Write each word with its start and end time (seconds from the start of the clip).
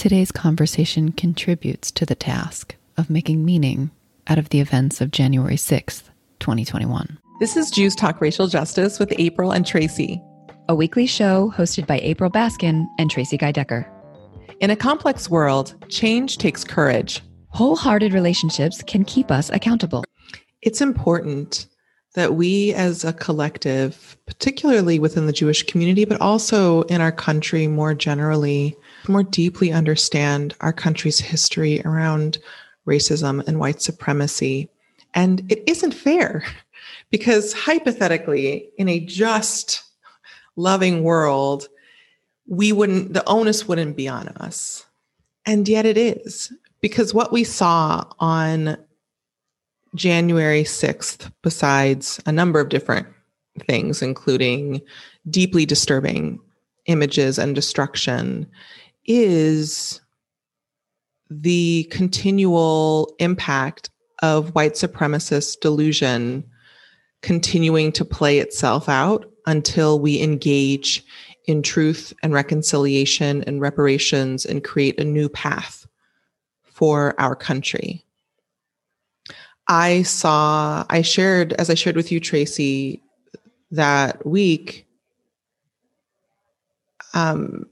Today's 0.00 0.32
conversation 0.32 1.12
contributes 1.12 1.90
to 1.90 2.06
the 2.06 2.14
task 2.14 2.74
of 2.96 3.10
making 3.10 3.44
meaning 3.44 3.90
out 4.28 4.38
of 4.38 4.48
the 4.48 4.58
events 4.58 5.02
of 5.02 5.10
January 5.10 5.56
6th, 5.56 6.04
2021. 6.38 7.18
This 7.38 7.54
is 7.54 7.70
Jews 7.70 7.94
Talk 7.94 8.18
Racial 8.22 8.46
Justice 8.46 8.98
with 8.98 9.12
April 9.18 9.50
and 9.50 9.66
Tracy, 9.66 10.18
a 10.70 10.74
weekly 10.74 11.04
show 11.04 11.52
hosted 11.54 11.86
by 11.86 11.98
April 11.98 12.30
Baskin 12.30 12.86
and 12.98 13.10
Tracy 13.10 13.36
Guy 13.36 13.52
Decker. 13.52 13.86
In 14.60 14.70
a 14.70 14.74
complex 14.76 15.28
world, 15.28 15.74
change 15.90 16.38
takes 16.38 16.64
courage. 16.64 17.20
Wholehearted 17.50 18.14
relationships 18.14 18.82
can 18.82 19.04
keep 19.04 19.30
us 19.30 19.50
accountable. 19.50 20.04
It's 20.62 20.80
important 20.80 21.66
that 22.14 22.36
we 22.36 22.72
as 22.72 23.04
a 23.04 23.12
collective, 23.12 24.16
particularly 24.26 24.98
within 24.98 25.26
the 25.26 25.32
Jewish 25.34 25.62
community, 25.64 26.06
but 26.06 26.20
also 26.22 26.82
in 26.84 27.02
our 27.02 27.12
country 27.12 27.66
more 27.66 27.94
generally, 27.94 28.74
more 29.08 29.22
deeply 29.22 29.72
understand 29.72 30.54
our 30.60 30.72
country's 30.72 31.20
history 31.20 31.80
around 31.84 32.38
racism 32.86 33.46
and 33.46 33.58
white 33.58 33.82
supremacy. 33.82 34.68
And 35.14 35.50
it 35.50 35.62
isn't 35.66 35.92
fair 35.92 36.44
because 37.10 37.52
hypothetically, 37.52 38.70
in 38.78 38.88
a 38.88 39.00
just, 39.00 39.82
loving 40.56 41.02
world, 41.02 41.68
we 42.46 42.72
wouldn't, 42.72 43.14
the 43.14 43.26
onus 43.26 43.66
wouldn't 43.66 43.96
be 43.96 44.08
on 44.08 44.28
us. 44.28 44.84
And 45.46 45.68
yet 45.68 45.86
it 45.86 45.96
is 45.96 46.52
because 46.80 47.14
what 47.14 47.32
we 47.32 47.44
saw 47.44 48.04
on 48.18 48.76
January 49.94 50.64
6th, 50.64 51.30
besides 51.42 52.20
a 52.26 52.32
number 52.32 52.60
of 52.60 52.68
different 52.68 53.06
things, 53.66 54.02
including 54.02 54.80
deeply 55.28 55.66
disturbing 55.66 56.40
images 56.86 57.38
and 57.38 57.54
destruction, 57.54 58.46
is 59.10 60.00
the 61.30 61.82
continual 61.90 63.12
impact 63.18 63.90
of 64.22 64.54
white 64.54 64.74
supremacist 64.74 65.58
delusion 65.60 66.44
continuing 67.20 67.90
to 67.90 68.04
play 68.04 68.38
itself 68.38 68.88
out 68.88 69.26
until 69.46 69.98
we 69.98 70.22
engage 70.22 71.04
in 71.46 71.60
truth 71.60 72.12
and 72.22 72.32
reconciliation 72.32 73.42
and 73.48 73.60
reparations 73.60 74.46
and 74.46 74.62
create 74.62 75.00
a 75.00 75.04
new 75.04 75.28
path 75.28 75.88
for 76.62 77.20
our 77.20 77.34
country. 77.34 78.04
I 79.66 80.02
saw, 80.02 80.84
I 80.88 81.02
shared, 81.02 81.52
as 81.54 81.68
I 81.68 81.74
shared 81.74 81.96
with 81.96 82.12
you, 82.12 82.20
Tracy, 82.20 83.02
that 83.72 84.24
week, 84.24 84.86
um, 87.12 87.66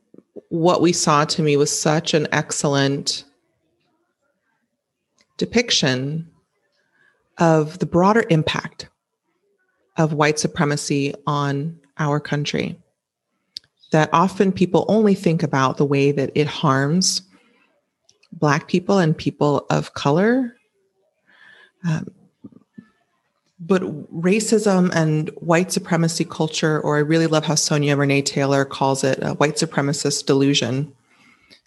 what 0.48 0.80
we 0.80 0.92
saw 0.92 1.24
to 1.24 1.42
me 1.42 1.56
was 1.56 1.78
such 1.78 2.14
an 2.14 2.27
excellent 2.32 3.24
depiction 5.36 6.28
of 7.38 7.78
the 7.78 7.86
broader 7.86 8.24
impact 8.30 8.88
of 9.96 10.12
white 10.12 10.38
supremacy 10.38 11.14
on 11.26 11.78
our 11.98 12.19
country. 12.20 12.78
That 13.92 14.10
often 14.12 14.52
people 14.52 14.84
only 14.88 15.14
think 15.14 15.42
about 15.42 15.76
the 15.76 15.84
way 15.84 16.12
that 16.12 16.30
it 16.34 16.46
harms 16.46 17.22
Black 18.32 18.69
people 18.69 18.98
and 18.98 19.16
people 19.16 19.66
of 19.70 19.94
color 19.94 20.54
um, 21.86 22.06
but 23.60 23.82
racism 24.12 24.90
and 24.94 25.30
white 25.36 25.72
supremacy 25.72 26.24
culture, 26.24 26.80
or 26.80 26.96
I 26.96 27.00
really 27.00 27.26
love 27.26 27.44
how 27.44 27.56
Sonya 27.56 27.96
Renee 27.96 28.22
Taylor 28.22 28.64
calls 28.64 29.02
it 29.02 29.18
a 29.22 29.34
white 29.34 29.56
supremacist 29.56 30.26
delusion, 30.26 30.92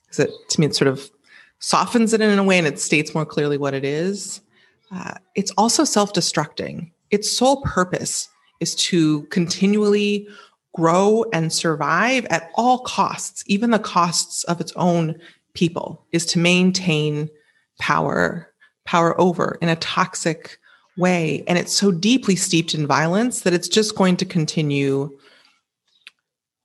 because 0.06 0.20
it 0.20 0.32
to 0.50 0.60
me 0.60 0.68
it 0.68 0.76
sort 0.76 0.88
of 0.88 1.12
softens 1.60 2.14
it 2.14 2.22
in 2.22 2.40
a 2.40 2.44
way 2.44 2.58
and 2.58 2.68
it 2.68 2.80
states 2.80 3.14
more 3.14 3.26
clearly 3.26 3.58
what 3.58 3.74
it 3.74 3.84
is. 3.86 4.42
Uh, 4.92 5.14
it's 5.36 5.52
also 5.58 5.84
self-destructing. 5.84 6.92
Its 7.12 7.30
sole 7.30 7.62
purpose 7.62 8.30
is 8.60 8.76
to 8.76 9.24
continually 9.24 10.28
grow 10.74 11.26
and 11.34 11.52
survive 11.52 12.26
at 12.30 12.50
all 12.56 12.80
costs, 12.80 13.44
even 13.48 13.72
the 13.72 13.80
costs 13.80 14.44
of 14.46 14.62
its 14.62 14.72
own 14.76 15.20
people, 15.54 16.06
is 16.14 16.26
to 16.26 16.40
maintain 16.40 17.30
power 17.80 18.48
power 18.86 19.20
over 19.20 19.58
in 19.62 19.70
a 19.70 19.76
toxic 19.76 20.58
way. 20.98 21.44
And 21.48 21.58
it's 21.58 21.74
so 21.74 21.92
deeply 21.92 22.36
steeped 22.36 22.74
in 22.74 22.86
violence 22.88 23.42
that 23.42 23.54
it's 23.54 23.68
just 23.68 23.96
going 23.96 24.18
to 24.18 24.26
continue 24.26 25.18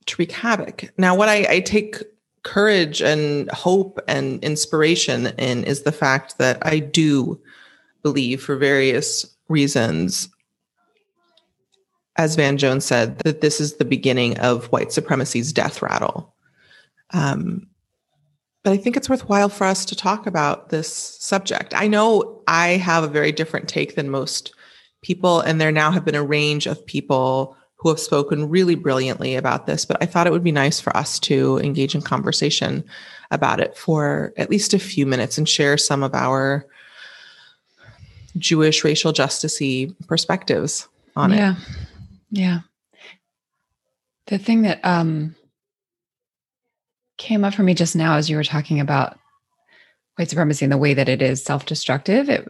to 0.06 0.16
wreak 0.18 0.32
havoc. 0.32 0.92
Now, 0.98 1.14
what 1.14 1.28
I, 1.28 1.46
I 1.48 1.60
take 1.60 2.02
courage 2.42 3.02
and 3.02 3.50
hope 3.50 3.98
and 4.06 4.42
inspiration 4.44 5.26
in 5.38 5.64
is 5.64 5.82
the 5.82 5.92
fact 5.92 6.38
that 6.38 6.58
I 6.64 6.78
do 6.78 7.40
believe, 8.02 8.42
for 8.42 8.56
various 8.56 9.26
reasons, 9.48 10.28
as 12.16 12.36
Van 12.36 12.56
Jones 12.56 12.84
said, 12.84 13.18
that 13.20 13.40
this 13.40 13.60
is 13.60 13.74
the 13.74 13.84
beginning 13.84 14.38
of 14.38 14.66
white 14.66 14.92
supremacy's 14.92 15.52
death 15.52 15.82
rattle. 15.82 16.34
Um, 17.12 17.66
but 18.66 18.72
I 18.72 18.78
think 18.78 18.96
it's 18.96 19.08
worthwhile 19.08 19.48
for 19.48 19.62
us 19.62 19.84
to 19.84 19.94
talk 19.94 20.26
about 20.26 20.70
this 20.70 20.92
subject. 21.20 21.72
I 21.72 21.86
know 21.86 22.42
I 22.48 22.70
have 22.70 23.04
a 23.04 23.06
very 23.06 23.30
different 23.30 23.68
take 23.68 23.94
than 23.94 24.10
most 24.10 24.52
people, 25.02 25.38
and 25.38 25.60
there 25.60 25.70
now 25.70 25.92
have 25.92 26.04
been 26.04 26.16
a 26.16 26.24
range 26.24 26.66
of 26.66 26.84
people 26.84 27.56
who 27.76 27.90
have 27.90 28.00
spoken 28.00 28.48
really 28.48 28.74
brilliantly 28.74 29.36
about 29.36 29.66
this, 29.66 29.84
but 29.84 29.98
I 30.02 30.06
thought 30.06 30.26
it 30.26 30.32
would 30.32 30.42
be 30.42 30.50
nice 30.50 30.80
for 30.80 30.96
us 30.96 31.20
to 31.20 31.58
engage 31.58 31.94
in 31.94 32.02
conversation 32.02 32.82
about 33.30 33.60
it 33.60 33.76
for 33.78 34.32
at 34.36 34.50
least 34.50 34.74
a 34.74 34.80
few 34.80 35.06
minutes 35.06 35.38
and 35.38 35.48
share 35.48 35.78
some 35.78 36.02
of 36.02 36.12
our 36.12 36.66
Jewish 38.36 38.82
racial 38.82 39.12
justicey 39.12 39.94
perspectives 40.08 40.88
on 41.14 41.30
yeah. 41.30 41.52
it. 41.52 41.58
Yeah. 42.32 42.42
Yeah. 42.42 42.58
The 44.26 44.38
thing 44.38 44.62
that 44.62 44.84
um 44.84 45.36
came 47.18 47.44
up 47.44 47.54
for 47.54 47.62
me 47.62 47.74
just 47.74 47.96
now 47.96 48.16
as 48.16 48.28
you 48.28 48.36
were 48.36 48.44
talking 48.44 48.80
about 48.80 49.18
white 50.16 50.28
supremacy 50.28 50.64
and 50.64 50.72
the 50.72 50.78
way 50.78 50.94
that 50.94 51.08
it 51.08 51.22
is 51.22 51.42
self-destructive 51.44 52.28
it 52.28 52.48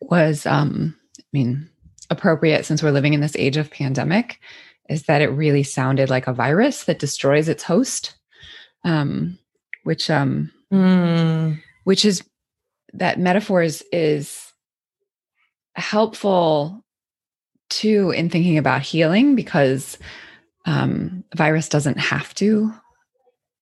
was 0.00 0.46
um 0.46 0.94
i 1.18 1.22
mean 1.32 1.68
appropriate 2.10 2.64
since 2.64 2.82
we're 2.82 2.90
living 2.90 3.14
in 3.14 3.20
this 3.20 3.36
age 3.36 3.56
of 3.56 3.70
pandemic 3.70 4.38
is 4.88 5.04
that 5.04 5.22
it 5.22 5.28
really 5.28 5.62
sounded 5.62 6.10
like 6.10 6.26
a 6.26 6.32
virus 6.32 6.84
that 6.84 6.98
destroys 6.98 7.48
its 7.48 7.62
host 7.62 8.16
um 8.84 9.38
which 9.84 10.10
um 10.10 10.50
mm. 10.72 11.60
which 11.84 12.04
is 12.04 12.22
that 12.92 13.18
metaphors 13.18 13.82
is 13.92 14.52
helpful 15.74 16.84
too 17.68 18.10
in 18.10 18.30
thinking 18.30 18.58
about 18.58 18.82
healing 18.82 19.34
because 19.34 19.98
um 20.64 21.24
virus 21.34 21.68
doesn't 21.68 21.98
have 21.98 22.32
to 22.34 22.72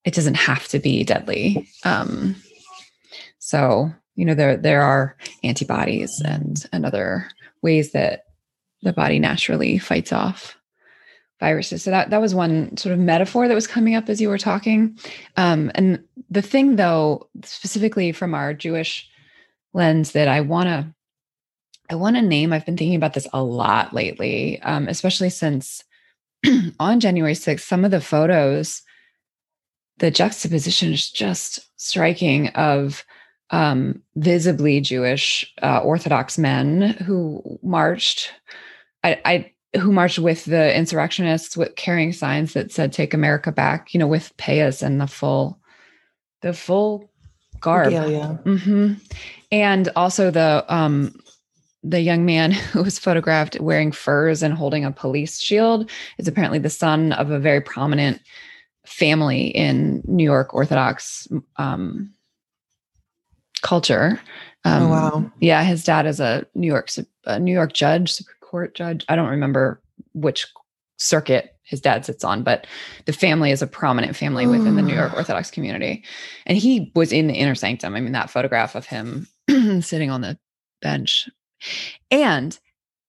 it 0.04 0.14
doesn't 0.14 0.34
have 0.34 0.68
to 0.68 0.78
be 0.78 1.04
deadly. 1.04 1.68
Um, 1.84 2.36
so 3.38 3.92
you 4.14 4.24
know 4.24 4.34
there 4.34 4.56
there 4.56 4.82
are 4.82 5.16
antibodies 5.42 6.20
and 6.24 6.64
and 6.72 6.86
other 6.86 7.28
ways 7.62 7.92
that 7.92 8.24
the 8.82 8.92
body 8.92 9.18
naturally 9.18 9.78
fights 9.78 10.12
off 10.12 10.56
viruses. 11.40 11.82
So 11.82 11.90
that 11.90 12.10
that 12.10 12.20
was 12.20 12.34
one 12.34 12.76
sort 12.76 12.92
of 12.92 12.98
metaphor 12.98 13.48
that 13.48 13.54
was 13.54 13.66
coming 13.66 13.94
up 13.94 14.08
as 14.08 14.20
you 14.20 14.28
were 14.28 14.38
talking. 14.38 14.98
Um, 15.36 15.70
and 15.74 16.02
the 16.30 16.42
thing, 16.42 16.76
though, 16.76 17.28
specifically 17.42 18.12
from 18.12 18.34
our 18.34 18.54
Jewish 18.54 19.08
lens, 19.72 20.12
that 20.12 20.28
I 20.28 20.40
want 20.40 20.68
to 20.68 20.94
I 21.90 21.96
want 21.96 22.16
to 22.16 22.22
name. 22.22 22.52
I've 22.52 22.64
been 22.64 22.76
thinking 22.76 22.96
about 22.96 23.14
this 23.14 23.28
a 23.32 23.42
lot 23.42 23.92
lately, 23.92 24.60
um, 24.62 24.88
especially 24.88 25.30
since 25.30 25.84
on 26.80 27.00
January 27.00 27.34
6th, 27.34 27.60
some 27.60 27.84
of 27.84 27.90
the 27.90 28.00
photos 28.00 28.82
the 29.98 30.10
juxtaposition 30.10 30.92
is 30.92 31.10
just 31.10 31.60
striking 31.76 32.48
of 32.48 33.04
um, 33.50 34.02
visibly 34.16 34.80
Jewish 34.80 35.52
uh, 35.62 35.78
Orthodox 35.78 36.38
men 36.38 36.82
who 37.04 37.58
marched. 37.62 38.32
I, 39.02 39.20
I 39.24 39.50
who 39.78 39.92
marched 39.92 40.18
with 40.18 40.44
the 40.44 40.76
insurrectionists 40.76 41.56
with 41.56 41.74
carrying 41.76 42.12
signs 42.12 42.52
that 42.54 42.72
said 42.72 42.92
"Take 42.92 43.14
America 43.14 43.52
Back," 43.52 43.92
you 43.92 44.00
know, 44.00 44.06
with 44.06 44.36
payas 44.36 44.82
and 44.82 45.00
the 45.00 45.06
full, 45.06 45.58
the 46.42 46.52
full 46.52 47.10
garb. 47.60 47.92
Yeah, 47.92 48.06
yeah. 48.06 48.36
Mm-hmm. 48.44 48.94
And 49.52 49.88
also 49.94 50.30
the 50.30 50.64
um, 50.68 51.14
the 51.84 52.00
young 52.00 52.24
man 52.24 52.50
who 52.72 52.82
was 52.82 52.98
photographed 52.98 53.60
wearing 53.60 53.92
furs 53.92 54.42
and 54.42 54.54
holding 54.54 54.84
a 54.84 54.90
police 54.90 55.40
shield 55.40 55.90
is 56.18 56.26
apparently 56.26 56.58
the 56.58 56.70
son 56.70 57.12
of 57.12 57.30
a 57.30 57.38
very 57.38 57.60
prominent 57.60 58.20
family 58.86 59.46
in 59.46 60.02
New 60.06 60.24
York 60.24 60.54
Orthodox 60.54 61.28
um, 61.56 62.12
culture. 63.62 64.20
Um, 64.64 64.82
oh, 64.84 64.88
wow. 64.88 65.32
Yeah, 65.40 65.62
his 65.64 65.84
dad 65.84 66.06
is 66.06 66.20
a 66.20 66.46
New 66.54 66.66
York 66.66 66.90
a 67.24 67.38
New 67.38 67.52
York 67.52 67.72
judge, 67.72 68.12
Supreme 68.12 68.36
Court 68.40 68.74
judge. 68.74 69.04
I 69.08 69.16
don't 69.16 69.30
remember 69.30 69.80
which 70.12 70.46
circuit 70.96 71.56
his 71.62 71.80
dad 71.80 72.04
sits 72.04 72.24
on, 72.24 72.42
but 72.42 72.66
the 73.06 73.12
family 73.12 73.50
is 73.50 73.62
a 73.62 73.66
prominent 73.66 74.14
family 74.14 74.46
within 74.46 74.76
the 74.76 74.82
New 74.82 74.94
York 74.94 75.14
Orthodox 75.14 75.50
community. 75.50 76.04
And 76.44 76.58
he 76.58 76.92
was 76.94 77.10
in 77.10 77.26
the 77.26 77.34
inner 77.34 77.54
sanctum. 77.54 77.94
I 77.94 78.00
mean, 78.00 78.12
that 78.12 78.30
photograph 78.30 78.74
of 78.74 78.86
him 78.86 79.26
sitting 79.80 80.10
on 80.10 80.20
the 80.20 80.38
bench. 80.82 81.28
And 82.10 82.58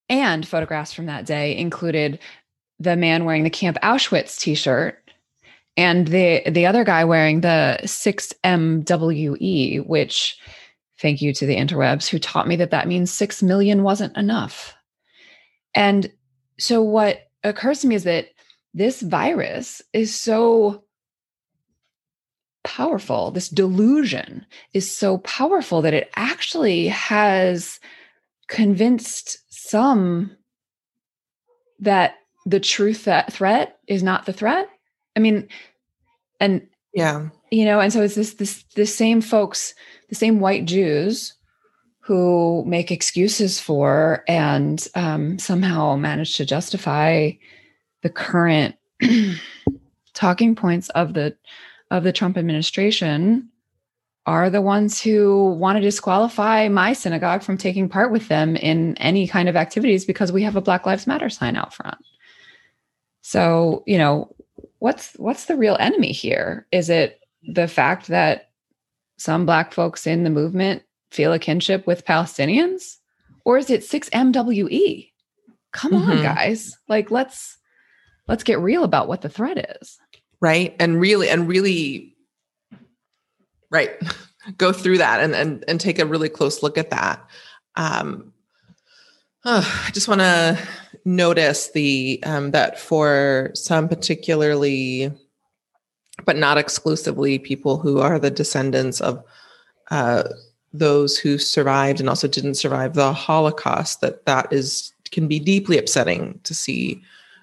and 0.08 0.48
photographs 0.48 0.94
from 0.94 1.08
that 1.08 1.26
day 1.26 1.58
included 1.58 2.20
the 2.80 2.96
man 2.96 3.26
wearing 3.26 3.44
the 3.44 3.50
Camp 3.50 3.78
Auschwitz 3.82 4.40
t-shirt 4.40 5.05
and 5.78 6.08
the 6.08 6.42
the 6.50 6.66
other 6.66 6.84
guy 6.84 7.04
wearing 7.04 7.42
the 7.42 7.80
6MWE, 7.84 9.86
which 9.86 10.38
thank 11.00 11.22
you 11.22 11.34
to 11.34 11.46
the 11.46 11.56
interwebs 11.56 12.08
who 12.08 12.20
taught 12.20 12.48
me 12.48 12.56
that 12.56 12.72
that 12.72 12.88
means 12.88 13.12
6 13.12 13.44
million 13.44 13.84
wasn't 13.84 14.16
enough. 14.16 14.74
And 15.74 16.12
so 16.58 16.82
what 16.82 17.28
occurs 17.44 17.82
to 17.82 17.88
me 17.88 17.96
is 17.96 18.06
that 18.06 18.30
this 18.74 19.02
virus 19.02 19.82
is 19.94 20.16
so 20.16 20.84
powerful. 22.64 23.32
This 23.32 23.50
delusion 23.50 24.46
is 24.74 24.90
so 24.90 25.18
powerful 25.20 25.82
that 25.82 25.94
it 25.94 26.10
actually 26.16 26.88
has 26.88 27.80
convinced 28.48 29.40
some 29.50 30.36
that 31.80 32.16
the 32.46 32.60
truth 32.60 33.06
that 33.06 33.32
threat 33.32 33.80
is 33.88 34.04
not 34.04 34.26
the 34.26 34.34
threat. 34.34 34.70
I 35.16 35.20
mean, 35.20 35.48
and 36.40 36.68
yeah, 36.94 37.30
you 37.52 37.66
know, 37.66 37.80
and 37.80 37.92
so 37.92 38.02
it's 38.02 38.16
this 38.16 38.34
this 38.36 38.64
the 38.76 38.86
same 38.86 39.22
folks, 39.22 39.74
the 40.10 40.16
same 40.16 40.40
white 40.40 40.66
Jews 40.66 41.34
who 42.00 42.64
make 42.68 42.92
excuses 42.92 43.60
for 43.60 44.24
and 44.28 44.88
um, 44.94 45.40
somehow 45.40 45.96
manage 45.96 46.38
to 46.38 46.46
justify 46.46 47.32
the 48.04 48.10
current 48.10 48.76
talking 50.14 50.56
points 50.56 50.90
of 50.90 51.14
the 51.14 51.36
of 51.92 52.04
the 52.04 52.14
Trump 52.14 52.38
administration 52.38 53.50
are 54.26 54.50
the 54.50 54.62
ones 54.62 55.02
who 55.02 55.52
want 55.52 55.78
to 55.78 55.82
disqualify 55.82 56.68
my 56.68 56.94
synagogue 56.94 57.44
from 57.44 57.58
taking 57.58 57.88
part 57.88 58.12
with 58.12 58.28
them 58.28 58.56
in 58.56 58.98
any 58.98 59.28
kind 59.28 59.48
of 59.48 59.56
activities 59.56 60.04
because 60.04 60.32
we 60.32 60.42
have 60.42 60.56
a 60.56 60.62
Black 60.62 60.86
Lives 60.86 61.06
Matter 61.06 61.30
sign 61.30 61.56
out 61.56 61.74
front. 61.74 61.98
So, 63.22 63.84
you 63.86 63.98
know, 63.98 64.36
what's 64.80 65.14
what's 65.14 65.46
the 65.46 65.56
real 65.56 65.78
enemy 65.80 66.12
here? 66.12 66.68
Is 66.72 66.90
it 66.90 67.20
the 67.44 67.68
fact 67.68 68.08
that 68.08 68.50
some 69.18 69.46
black 69.46 69.74
folks 69.74 70.06
in 70.08 70.24
the 70.24 70.30
movement 70.30 70.84
feel 71.12 71.34
a 71.34 71.40
kinship 71.40 71.88
with 71.88 72.06
Palestinians? 72.06 72.98
Or 73.46 73.58
is 73.58 73.70
it 73.70 73.82
6MWE? 73.82 75.12
Come 75.72 75.92
mm-hmm. 75.92 76.12
on, 76.12 76.24
guys. 76.24 76.78
Like 76.88 77.12
let's 77.12 77.58
let's 78.28 78.44
get 78.44 78.60
real 78.60 78.84
about 78.84 79.08
what 79.08 79.22
the 79.22 79.30
threat 79.30 79.78
is. 79.82 80.00
Right. 80.42 80.76
And 80.80 81.00
really 81.00 81.30
and 81.30 81.48
really 81.48 82.16
right. 83.70 83.92
Go 84.58 84.72
through 84.72 85.00
that 85.00 85.22
and 85.22 85.34
and 85.34 85.66
and 85.68 85.80
take 85.82 85.98
a 85.98 86.06
really 86.06 86.30
close 86.30 86.62
look 86.62 86.78
at 86.78 86.92
that. 86.92 87.26
Um 87.76 88.32
oh, 89.46 89.84
I 89.88 89.92
just 89.92 90.08
want 90.08 90.22
to 90.22 90.60
notice 91.06 91.72
the 91.72 92.20
um, 92.26 92.52
that 92.52 92.80
for 92.80 93.52
some 93.54 93.88
particularly 93.88 95.12
but 96.26 96.38
not 96.38 96.58
exclusively 96.58 97.38
people 97.38 97.78
who 97.78 98.00
are 98.00 98.18
the 98.18 98.32
descendants 98.32 99.02
of 99.02 99.24
uh, 99.92 100.24
those 100.74 101.18
who 101.18 101.38
survived 101.38 102.00
and 102.00 102.10
also 102.10 102.28
didn't 102.28 102.56
survive 102.56 102.96
the 102.96 103.14
holocaust 103.14 104.02
that 104.02 104.26
that 104.26 104.52
is 104.52 104.94
can 105.12 105.28
be 105.28 105.40
deeply 105.40 105.78
upsetting 105.78 106.40
to 106.44 106.56
see 106.56 107.02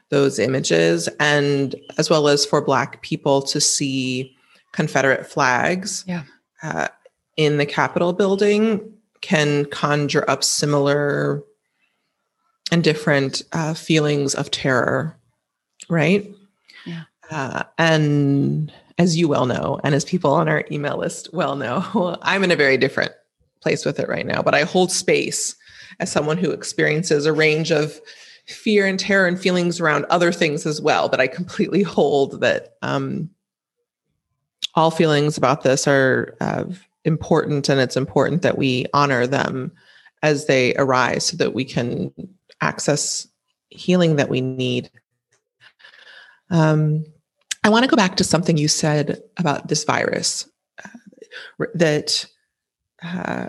those 0.09 0.39
images 0.39 1.09
and 1.21 1.77
as 1.97 2.11
well 2.11 2.29
as 2.29 2.45
for 2.45 2.61
black 2.61 3.01
people 3.03 3.41
to 3.41 3.61
see 3.61 4.35
confederate 4.73 5.27
flags 5.27 6.05
yeah. 6.07 6.25
uh, 6.63 6.89
in 7.37 7.59
the 7.59 7.67
capitol 7.67 8.13
building 8.13 8.93
can 9.21 9.65
conjure 9.67 10.29
up 10.29 10.43
similar 10.43 11.43
and 12.73 12.83
different 12.83 13.43
uh, 13.53 13.75
feelings 13.75 14.35
of 14.35 14.51
terror 14.51 15.17
right 15.89 16.29
yeah. 16.85 17.03
Uh, 17.31 17.63
and 17.79 18.73
as 18.99 19.17
you 19.17 19.29
well 19.29 19.47
know 19.47 19.79
and 19.85 19.95
as 19.95 20.05
people 20.05 20.33
on 20.33 20.49
our 20.49 20.65
email 20.73 20.97
list 20.97 21.29
well 21.33 21.55
know 21.55 22.17
i'm 22.23 22.43
in 22.43 22.51
a 22.51 22.57
very 22.57 22.77
different 22.77 23.13
place 23.63 23.87
with 23.87 23.99
it 23.99 24.09
right 24.09 24.27
now, 24.27 24.43
but 24.43 24.55
I 24.55 24.65
hold 24.65 24.93
space 24.93 25.55
as 26.01 26.11
someone 26.11 26.37
who 26.37 26.51
experiences 26.51 27.25
a 27.25 27.33
range 27.33 27.71
of 27.71 27.99
fear 28.47 28.87
and 28.87 28.99
terror 28.99 29.27
and 29.27 29.41
feelings 29.41 29.81
around 29.81 30.05
other 30.11 30.33
things 30.33 30.67
as 30.67 30.83
well. 30.83 31.09
But 31.09 31.21
I 31.21 31.29
completely 31.29 31.83
hold 31.85 32.41
that 32.41 32.75
um, 32.83 33.31
all 34.75 34.91
feelings 34.91 35.39
about 35.39 35.63
this 35.63 35.87
are 35.87 36.37
uh, 36.41 36.65
important, 37.05 37.69
and 37.69 37.81
it's 37.81 37.97
important 37.97 38.43
that 38.43 38.59
we 38.59 38.87
honor 38.93 39.27
them 39.27 39.73
as 40.23 40.47
they 40.47 40.75
arise 40.77 41.27
so 41.27 41.37
that 41.37 41.55
we 41.55 41.65
can 41.65 42.13
access 42.63 43.27
healing 43.69 44.17
that 44.17 44.29
we 44.29 44.41
need. 44.41 44.91
Um, 46.51 47.05
I 47.65 47.69
want 47.69 47.85
to 47.85 47.91
go 47.91 47.97
back 47.97 48.17
to 48.17 48.25
something 48.25 48.57
you 48.57 48.69
said 48.69 49.23
about 49.37 49.69
this 49.69 49.85
virus 49.85 50.49
uh, 50.85 51.67
that 51.75 52.27
uh, 53.03 53.49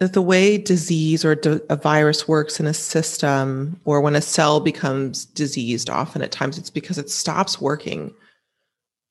that 0.00 0.14
the 0.14 0.22
way 0.22 0.56
disease 0.56 1.24
or 1.24 1.38
a 1.68 1.76
virus 1.76 2.26
works 2.26 2.58
in 2.58 2.66
a 2.66 2.74
system 2.74 3.78
or 3.84 4.00
when 4.00 4.16
a 4.16 4.22
cell 4.22 4.58
becomes 4.58 5.26
diseased 5.26 5.90
often 5.90 6.22
at 6.22 6.32
times 6.32 6.58
it's 6.58 6.70
because 6.70 6.98
it 6.98 7.10
stops 7.10 7.60
working 7.60 8.12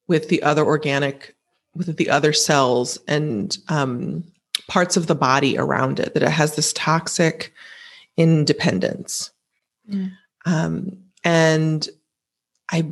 with 0.07 0.29
the 0.29 0.41
other 0.41 0.65
organic 0.65 1.35
with 1.75 1.95
the 1.95 2.09
other 2.09 2.33
cells 2.33 2.97
and 3.07 3.59
um, 3.69 4.23
parts 4.67 4.97
of 4.97 5.05
the 5.05 5.15
body 5.15 5.57
around 5.57 5.99
it 5.99 6.15
that 6.15 6.23
it 6.23 6.29
has 6.29 6.55
this 6.55 6.73
toxic 6.73 7.53
independence 8.19 9.31
mm. 9.91 10.11
um, 10.45 10.95
and 11.23 11.89
i 12.71 12.85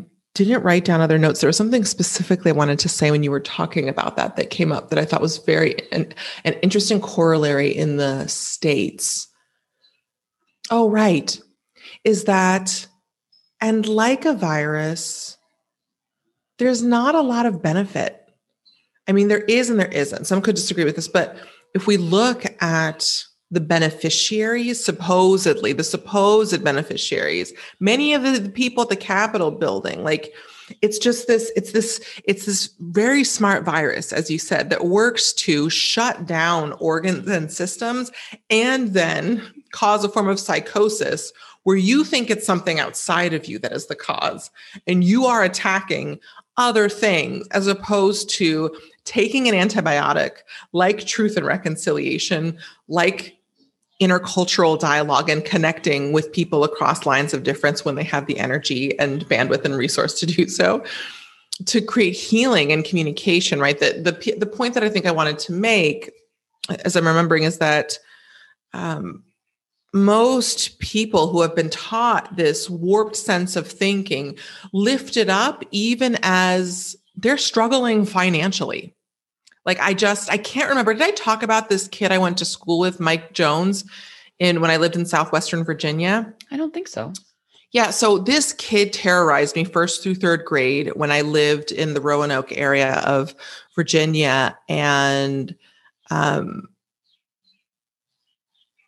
didn't 0.46 0.64
write 0.64 0.86
down 0.86 1.02
other 1.02 1.18
notes. 1.18 1.42
There 1.42 1.48
was 1.48 1.58
something 1.58 1.84
specifically 1.86 2.52
I 2.52 2.56
wanted 2.56 2.80
to 2.80 2.90
say 2.90 3.12
when 3.12 3.24
you 3.24 3.32
were 3.32 3.40
talking 3.40 3.90
about 3.90 4.16
that 4.18 4.36
that 4.36 4.50
came 4.50 4.72
up 4.72 4.90
that 4.90 5.00
I 5.00 5.06
thought 5.06 5.22
was 5.22 5.40
very 5.40 5.76
an, 5.92 6.14
an 6.44 6.54
interesting 6.62 7.02
corollary 7.02 7.70
in 7.70 7.98
the 7.98 8.28
States. 8.28 9.28
Oh, 10.70 10.90
right. 10.90 11.40
Is 12.04 12.26
that, 12.26 12.88
and 13.62 13.88
like 13.88 14.26
a 14.26 14.34
virus, 14.34 15.38
there's 16.60 16.84
not 16.84 17.16
a 17.16 17.22
lot 17.22 17.46
of 17.46 17.62
benefit. 17.62 18.22
I 19.08 19.14
mean, 19.14 19.30
there 19.30 19.44
is 19.44 19.70
and 19.70 19.80
there 19.80 19.88
isn't. 19.88 20.26
Some 20.26 20.42
could 20.42 20.56
disagree 20.56 20.84
with 20.84 20.96
this, 20.96 21.08
but 21.08 21.38
if 21.74 21.88
we 21.88 21.98
look 21.98 22.44
at 22.62 23.24
the 23.52 23.62
beneficiaries, 23.62 24.84
supposedly 24.84 25.74
the 25.74 25.84
supposed 25.84 26.64
beneficiaries, 26.64 27.54
many 27.80 28.14
of 28.14 28.24
the 28.24 28.50
people 28.50 28.84
at 28.84 28.90
the 28.90 28.96
Capitol 28.96 29.52
building, 29.52 30.04
like 30.04 30.34
it's 30.82 31.00
just 31.00 31.28
this, 31.28 31.50
it's 31.56 31.72
this, 31.72 32.02
it's 32.26 32.46
this 32.46 32.74
very 32.80 33.24
smart 33.24 33.64
virus, 33.64 34.12
as 34.12 34.30
you 34.30 34.38
said, 34.38 34.70
that 34.70 34.86
works 34.86 35.32
to 35.32 35.70
shut 35.70 36.26
down 36.26 36.74
organs 36.74 37.28
and 37.30 37.52
systems 37.52 38.12
and 38.50 38.90
then 38.90 39.42
cause 39.72 40.04
a 40.04 40.10
form 40.10 40.28
of 40.28 40.40
psychosis 40.40 41.32
where 41.64 41.78
you 41.78 42.04
think 42.04 42.30
it's 42.30 42.46
something 42.46 42.80
outside 42.80 43.34
of 43.34 43.46
you 43.46 43.60
that 43.60 43.74
is 43.74 43.88
the 43.88 43.96
cause 43.96 44.52
and 44.88 45.04
you 45.04 45.26
are 45.26 45.44
attacking 45.44 46.20
other 46.58 46.90
things 46.90 47.48
as 47.50 47.68
opposed 47.68 48.30
to 48.30 48.76
taking 49.08 49.48
an 49.48 49.56
antibiotic 49.56 50.40
like 50.74 51.06
truth 51.06 51.38
and 51.38 51.46
reconciliation, 51.46 52.58
like 52.88 53.37
intercultural 54.00 54.78
dialogue 54.78 55.30
and 55.30 55.44
connecting 55.44 56.12
with 56.12 56.32
people 56.32 56.64
across 56.64 57.06
lines 57.06 57.34
of 57.34 57.44
difference 57.44 57.84
when 57.84 57.96
they 57.96 58.04
have 58.04 58.28
the 58.28 58.38
energy 58.38 58.98
and 59.00 59.28
bandwidth 59.28 59.66
and 59.66 59.76
resource 59.76 60.20
to 60.20 60.26
do 60.26 60.48
so. 60.48 60.84
To 61.66 61.82
create 61.82 62.12
healing 62.12 62.72
and 62.72 62.86
communication 62.86 63.60
right? 63.60 63.80
The 63.80 63.94
the, 63.94 64.36
the 64.38 64.46
point 64.46 64.76
that 64.76 64.84
i 64.84 64.90
think 64.90 65.08
i 65.08 65.12
wanted 65.12 65.40
to 65.40 65.54
make 65.54 66.12
as 66.86 66.96
i'm 66.96 67.08
remembering 67.08 67.44
is 67.44 67.58
that 67.58 67.98
um, 68.74 69.24
most 69.94 70.78
people 70.80 71.30
who 71.30 71.42
have 71.42 71.56
been 71.56 71.70
taught 71.70 72.36
this 72.36 72.70
warped 72.70 73.16
sense 73.16 73.56
of 73.56 73.68
thinking 73.68 74.38
lift 74.74 75.18
it 75.18 75.30
up 75.30 75.64
even 75.72 76.18
as 76.22 76.96
they're 77.16 77.38
struggling 77.38 78.06
financially 78.06 78.94
like 79.68 79.80
I 79.80 79.94
just 79.94 80.32
I 80.32 80.38
can't 80.38 80.70
remember. 80.70 80.94
Did 80.94 81.04
I 81.04 81.12
talk 81.12 81.44
about 81.44 81.70
this 81.70 81.88
kid 81.90 82.12
I 82.12 82.18
went 82.18 82.38
to 82.40 82.46
school 82.46 82.80
with, 82.80 83.00
Mike 83.00 83.34
Jones, 83.34 83.84
in 84.40 84.62
when 84.62 84.72
I 84.72 84.78
lived 84.78 84.96
in 84.96 85.06
southwestern 85.06 85.64
Virginia? 85.64 86.34
I 86.50 86.58
don't 86.58 86.74
think 86.74 86.88
so. 86.88 87.14
Yeah, 87.74 87.90
so 87.90 88.18
this 88.18 88.54
kid 88.54 88.94
terrorized 88.94 89.58
me 89.58 89.66
first 89.66 90.02
through 90.02 90.16
third 90.16 90.46
grade 90.46 90.94
when 90.96 91.12
I 91.12 91.20
lived 91.22 91.74
in 91.74 91.94
the 91.94 92.02
Roanoke 92.02 92.58
area 92.58 93.02
of 93.02 93.36
Virginia, 93.76 94.58
and 94.70 95.54
um, 96.10 96.70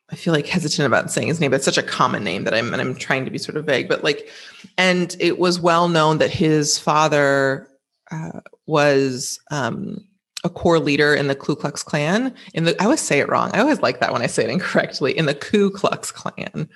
I 0.10 0.16
feel 0.16 0.34
like 0.34 0.48
hesitant 0.48 0.86
about 0.86 1.12
saying 1.12 1.28
his 1.28 1.42
name, 1.42 1.52
but 1.52 1.58
it's 1.58 1.66
such 1.66 1.78
a 1.78 1.84
common 1.84 2.24
name 2.24 2.46
that 2.46 2.54
I'm 2.54 2.72
and 2.72 2.82
I'm 2.82 2.96
trying 2.96 3.26
to 3.26 3.32
be 3.32 3.38
sort 3.38 3.58
of 3.58 3.66
vague. 3.66 3.90
But 3.90 4.06
like, 4.06 4.30
and 4.78 5.14
it 5.20 5.40
was 5.40 5.60
well 5.60 5.90
known 5.90 6.20
that 6.20 6.32
his 6.32 6.80
father 6.80 7.68
uh, 8.12 8.40
was 8.66 9.42
um, 9.52 10.06
a 10.44 10.50
core 10.50 10.80
leader 10.80 11.14
in 11.14 11.28
the 11.28 11.36
Ku 11.36 11.56
Klux 11.56 11.84
Klan. 11.84 12.34
In 12.54 12.64
the 12.64 12.82
I 12.82 12.86
always 12.86 13.02
say 13.02 13.20
it 13.20 13.30
wrong. 13.30 13.52
I 13.54 13.60
always 13.60 13.82
like 13.82 14.00
that 14.00 14.14
when 14.14 14.22
I 14.22 14.28
say 14.28 14.44
it 14.44 14.50
incorrectly. 14.52 15.18
In 15.18 15.26
the 15.26 15.36
Ku 15.36 15.70
Klux 15.70 16.12
Klan, 16.12 16.52
and 16.54 16.70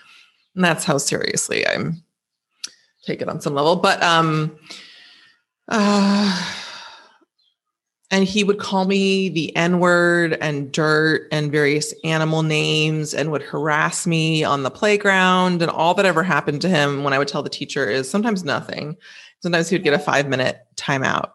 that's 0.55 0.83
how 0.83 0.97
seriously 0.97 1.67
I'm 1.67 2.03
take 3.05 3.21
it 3.21 3.29
on 3.29 3.41
some 3.41 3.53
level. 3.53 3.75
But 3.75 4.01
um, 4.01 4.57
uh, 5.69 6.53
and 8.13 8.25
he 8.25 8.43
would 8.43 8.59
call 8.59 8.85
me 8.85 9.29
the 9.29 9.55
N 9.55 9.79
word 9.79 10.37
and 10.39 10.71
dirt 10.71 11.27
and 11.31 11.51
various 11.51 11.93
animal 12.03 12.43
names 12.43 13.13
and 13.13 13.31
would 13.31 13.41
harass 13.41 14.05
me 14.05 14.43
on 14.43 14.61
the 14.61 14.69
playground. 14.69 15.63
And 15.63 15.71
all 15.71 15.95
that 15.95 16.05
ever 16.05 16.21
happened 16.21 16.61
to 16.61 16.69
him 16.69 17.03
when 17.03 17.13
I 17.13 17.17
would 17.17 17.27
tell 17.27 17.41
the 17.41 17.49
teacher 17.49 17.89
is 17.89 18.09
sometimes 18.09 18.43
nothing. 18.43 18.97
Sometimes 19.41 19.67
he 19.67 19.75
would 19.75 19.83
get 19.83 19.95
a 19.95 19.99
five 19.99 20.27
minute 20.27 20.59
timeout. 20.75 21.31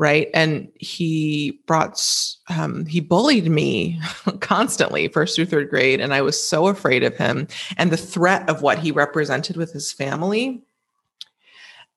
Right. 0.00 0.30
And 0.32 0.72
he 0.76 1.60
brought, 1.66 2.02
um, 2.48 2.86
he 2.86 3.00
bullied 3.00 3.50
me 3.50 4.00
constantly, 4.40 5.08
first 5.08 5.36
through 5.36 5.44
third 5.44 5.68
grade. 5.68 6.00
And 6.00 6.14
I 6.14 6.22
was 6.22 6.42
so 6.42 6.68
afraid 6.68 7.02
of 7.02 7.18
him 7.18 7.46
and 7.76 7.90
the 7.90 7.98
threat 7.98 8.48
of 8.48 8.62
what 8.62 8.78
he 8.78 8.92
represented 8.92 9.58
with 9.58 9.74
his 9.74 9.92
family. 9.92 10.62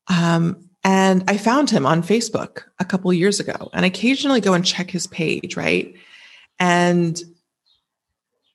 Um, 0.08 0.70
and 0.84 1.24
I 1.30 1.38
found 1.38 1.70
him 1.70 1.86
on 1.86 2.04
Facebook 2.04 2.64
a 2.78 2.84
couple 2.84 3.14
years 3.14 3.40
ago 3.40 3.70
and 3.72 3.86
I 3.86 3.88
occasionally 3.88 4.42
go 4.42 4.54
and 4.54 4.66
check 4.66 4.92
his 4.92 5.08
page, 5.08 5.56
right? 5.56 5.96
And 6.60 7.24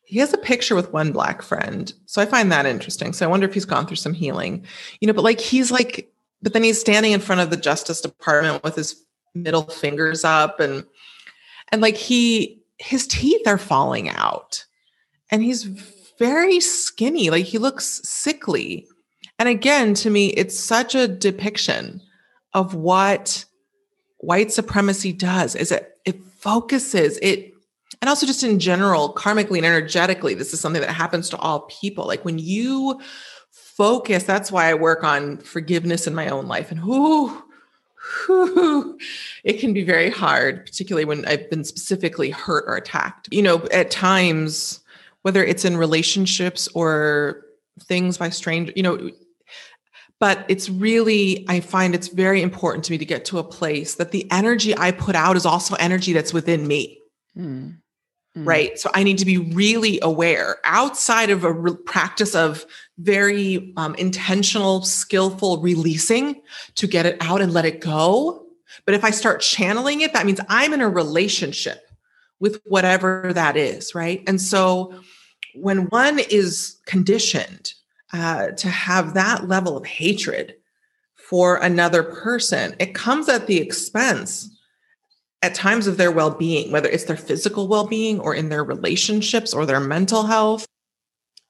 he 0.05 0.19
has 0.19 0.35
a 0.35 0.38
picture 0.38 0.75
with 0.75 0.93
one 0.93 1.11
black 1.11 1.40
friend. 1.40 1.90
So 2.05 2.21
I 2.21 2.26
find 2.26 2.52
that 2.52 2.67
interesting. 2.67 3.14
So 3.14 3.25
I 3.25 3.31
wonder 3.31 3.49
if 3.49 3.55
he's 3.55 3.64
gone 3.64 3.87
through 3.87 3.97
some 3.97 4.12
healing, 4.12 4.67
you 5.00 5.07
know, 5.07 5.14
but 5.14 5.25
like 5.25 5.40
he's 5.40 5.71
like, 5.71 6.12
but 6.43 6.52
then 6.52 6.64
he's 6.64 6.78
standing 6.78 7.12
in 7.12 7.21
front 7.21 7.40
of 7.40 7.49
the 7.49 7.57
Justice 7.57 8.02
Department 8.02 8.62
with 8.62 8.76
his 8.76 9.07
middle 9.35 9.64
fingers 9.64 10.25
up 10.25 10.61
and, 10.61 10.85
and 11.70 11.82
like 11.82 11.97
he, 11.97 12.61
his 12.78 13.06
teeth 13.06 13.47
are 13.47 13.58
falling 13.58 14.08
out 14.08 14.64
and 15.30 15.42
he's 15.42 15.64
very 16.18 16.61
skinny. 16.61 17.30
Like 17.30 17.44
he 17.44 17.58
looks 17.58 18.00
sickly. 18.08 18.87
And 19.38 19.49
again, 19.49 19.94
to 19.94 20.11
me, 20.11 20.28
it's 20.28 20.58
such 20.58 20.94
a 20.94 21.08
depiction 21.08 22.00
of 22.54 22.75
what 22.75 23.44
white 24.18 24.50
supremacy 24.50 25.12
does 25.12 25.54
is 25.54 25.70
it 25.70 25.97
it 26.04 26.20
focuses 26.25 27.18
it 27.18 27.52
and 28.00 28.08
also 28.08 28.26
just 28.26 28.42
in 28.42 28.58
general 28.58 29.14
karmically 29.14 29.58
and 29.58 29.66
energetically 29.66 30.35
this 30.35 30.52
is 30.52 30.58
something 30.58 30.82
that 30.82 30.90
happens 30.90 31.28
to 31.28 31.37
all 31.37 31.61
people 31.62 32.04
like 32.04 32.25
when 32.25 32.38
you 32.38 33.00
focus 33.52 34.25
that's 34.25 34.50
why 34.50 34.68
i 34.68 34.75
work 34.75 35.04
on 35.04 35.37
forgiveness 35.38 36.08
in 36.08 36.14
my 36.16 36.28
own 36.28 36.47
life 36.47 36.73
and 36.73 36.82
whoo, 36.82 37.44
it 39.45 39.59
can 39.59 39.73
be 39.73 39.83
very 39.83 40.11
hard 40.11 40.64
particularly 40.64 41.05
when 41.05 41.25
i've 41.26 41.49
been 41.50 41.64
specifically 41.64 42.31
hurt 42.31 42.64
or 42.67 42.76
attacked 42.76 43.28
you 43.33 43.43
know 43.43 43.67
at 43.73 43.90
times 43.90 44.81
whether 45.23 45.45
it's 45.45 45.64
in 45.64 45.76
relationships 45.76 46.69
or 46.75 47.43
things 47.81 48.17
by 48.17 48.28
stranger 48.28 48.73
you 48.76 48.83
know 48.83 49.11
but 50.21 50.45
it's 50.49 50.69
really 50.69 51.45
i 51.49 51.61
find 51.61 51.95
it's 51.95 52.09
very 52.09 52.40
important 52.40 52.85
to 52.85 52.93
me 52.93 52.99
to 52.99 53.05
get 53.05 53.25
to 53.25 53.38
a 53.38 53.45
place 53.45 53.97
that 53.97 54.12
the 54.12 54.31
energy 54.31 54.76
i 54.78 54.90
put 54.90 55.17
out 55.17 55.37
is 55.37 55.45
also 55.45 55.75
energy 55.76 56.12
that's 56.12 56.33
within 56.33 56.67
me 56.67 57.00
mm. 57.37 57.76
Mm. 58.38 58.47
right? 58.47 58.78
So 58.78 58.90
i 58.95 59.02
need 59.02 59.18
to 59.18 59.25
be 59.25 59.38
really 59.38 59.99
aware 60.02 60.57
outside 60.64 61.30
of 61.30 61.45
a 61.45 61.52
re- 61.52 61.76
practice 61.87 62.35
of 62.35 62.64
very 62.99 63.73
um, 63.76 63.95
intentional 63.97 64.83
skillful 64.83 65.61
releasing 65.61 66.40
to 66.76 66.87
get 66.87 67.07
it 67.07 67.16
out 67.21 67.40
and 67.40 67.52
let 67.52 67.64
it 67.64 67.80
go. 67.80 68.47
But 68.85 68.95
if 68.95 69.04
i 69.04 69.11
start 69.11 69.40
channeling 69.40 70.02
it 70.02 70.12
that 70.12 70.26
means 70.26 70.40
i'm 70.49 70.73
in 70.73 70.80
a 70.80 70.88
relationship 70.88 71.90
with 72.38 72.61
whatever 72.64 73.33
that 73.33 73.57
is 73.57 73.95
right? 73.95 74.23
And 74.26 74.40
so 74.40 74.95
when 75.54 75.87
one 75.87 76.18
is 76.18 76.76
conditioned 76.87 77.75
uh, 78.12 78.49
to 78.52 78.68
have 78.68 79.14
that 79.14 79.49
level 79.49 79.76
of 79.76 79.85
hatred 79.85 80.54
for 81.14 81.57
another 81.57 82.02
person, 82.02 82.75
it 82.78 82.95
comes 82.95 83.28
at 83.28 83.47
the 83.47 83.59
expense 83.59 84.49
at 85.42 85.54
times 85.54 85.87
of 85.87 85.97
their 85.97 86.11
well 86.11 86.30
being, 86.30 86.73
whether 86.73 86.88
it's 86.88 87.04
their 87.04 87.16
physical 87.16 87.68
well 87.68 87.87
being 87.87 88.21
or 88.21 88.35
in 88.35 88.49
their 88.49 88.64
relationships 88.64 89.54
or 89.54 89.66
their 89.66 89.80
mental 89.80 90.25
health, 90.25 90.66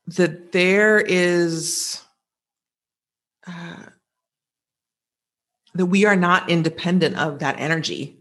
that 0.06 0.52
there 0.52 1.00
is. 1.00 2.02
Uh, 3.46 3.84
that 5.74 5.86
we 5.86 6.04
are 6.04 6.16
not 6.16 6.50
independent 6.50 7.16
of 7.16 7.38
that 7.38 7.58
energy 7.58 8.18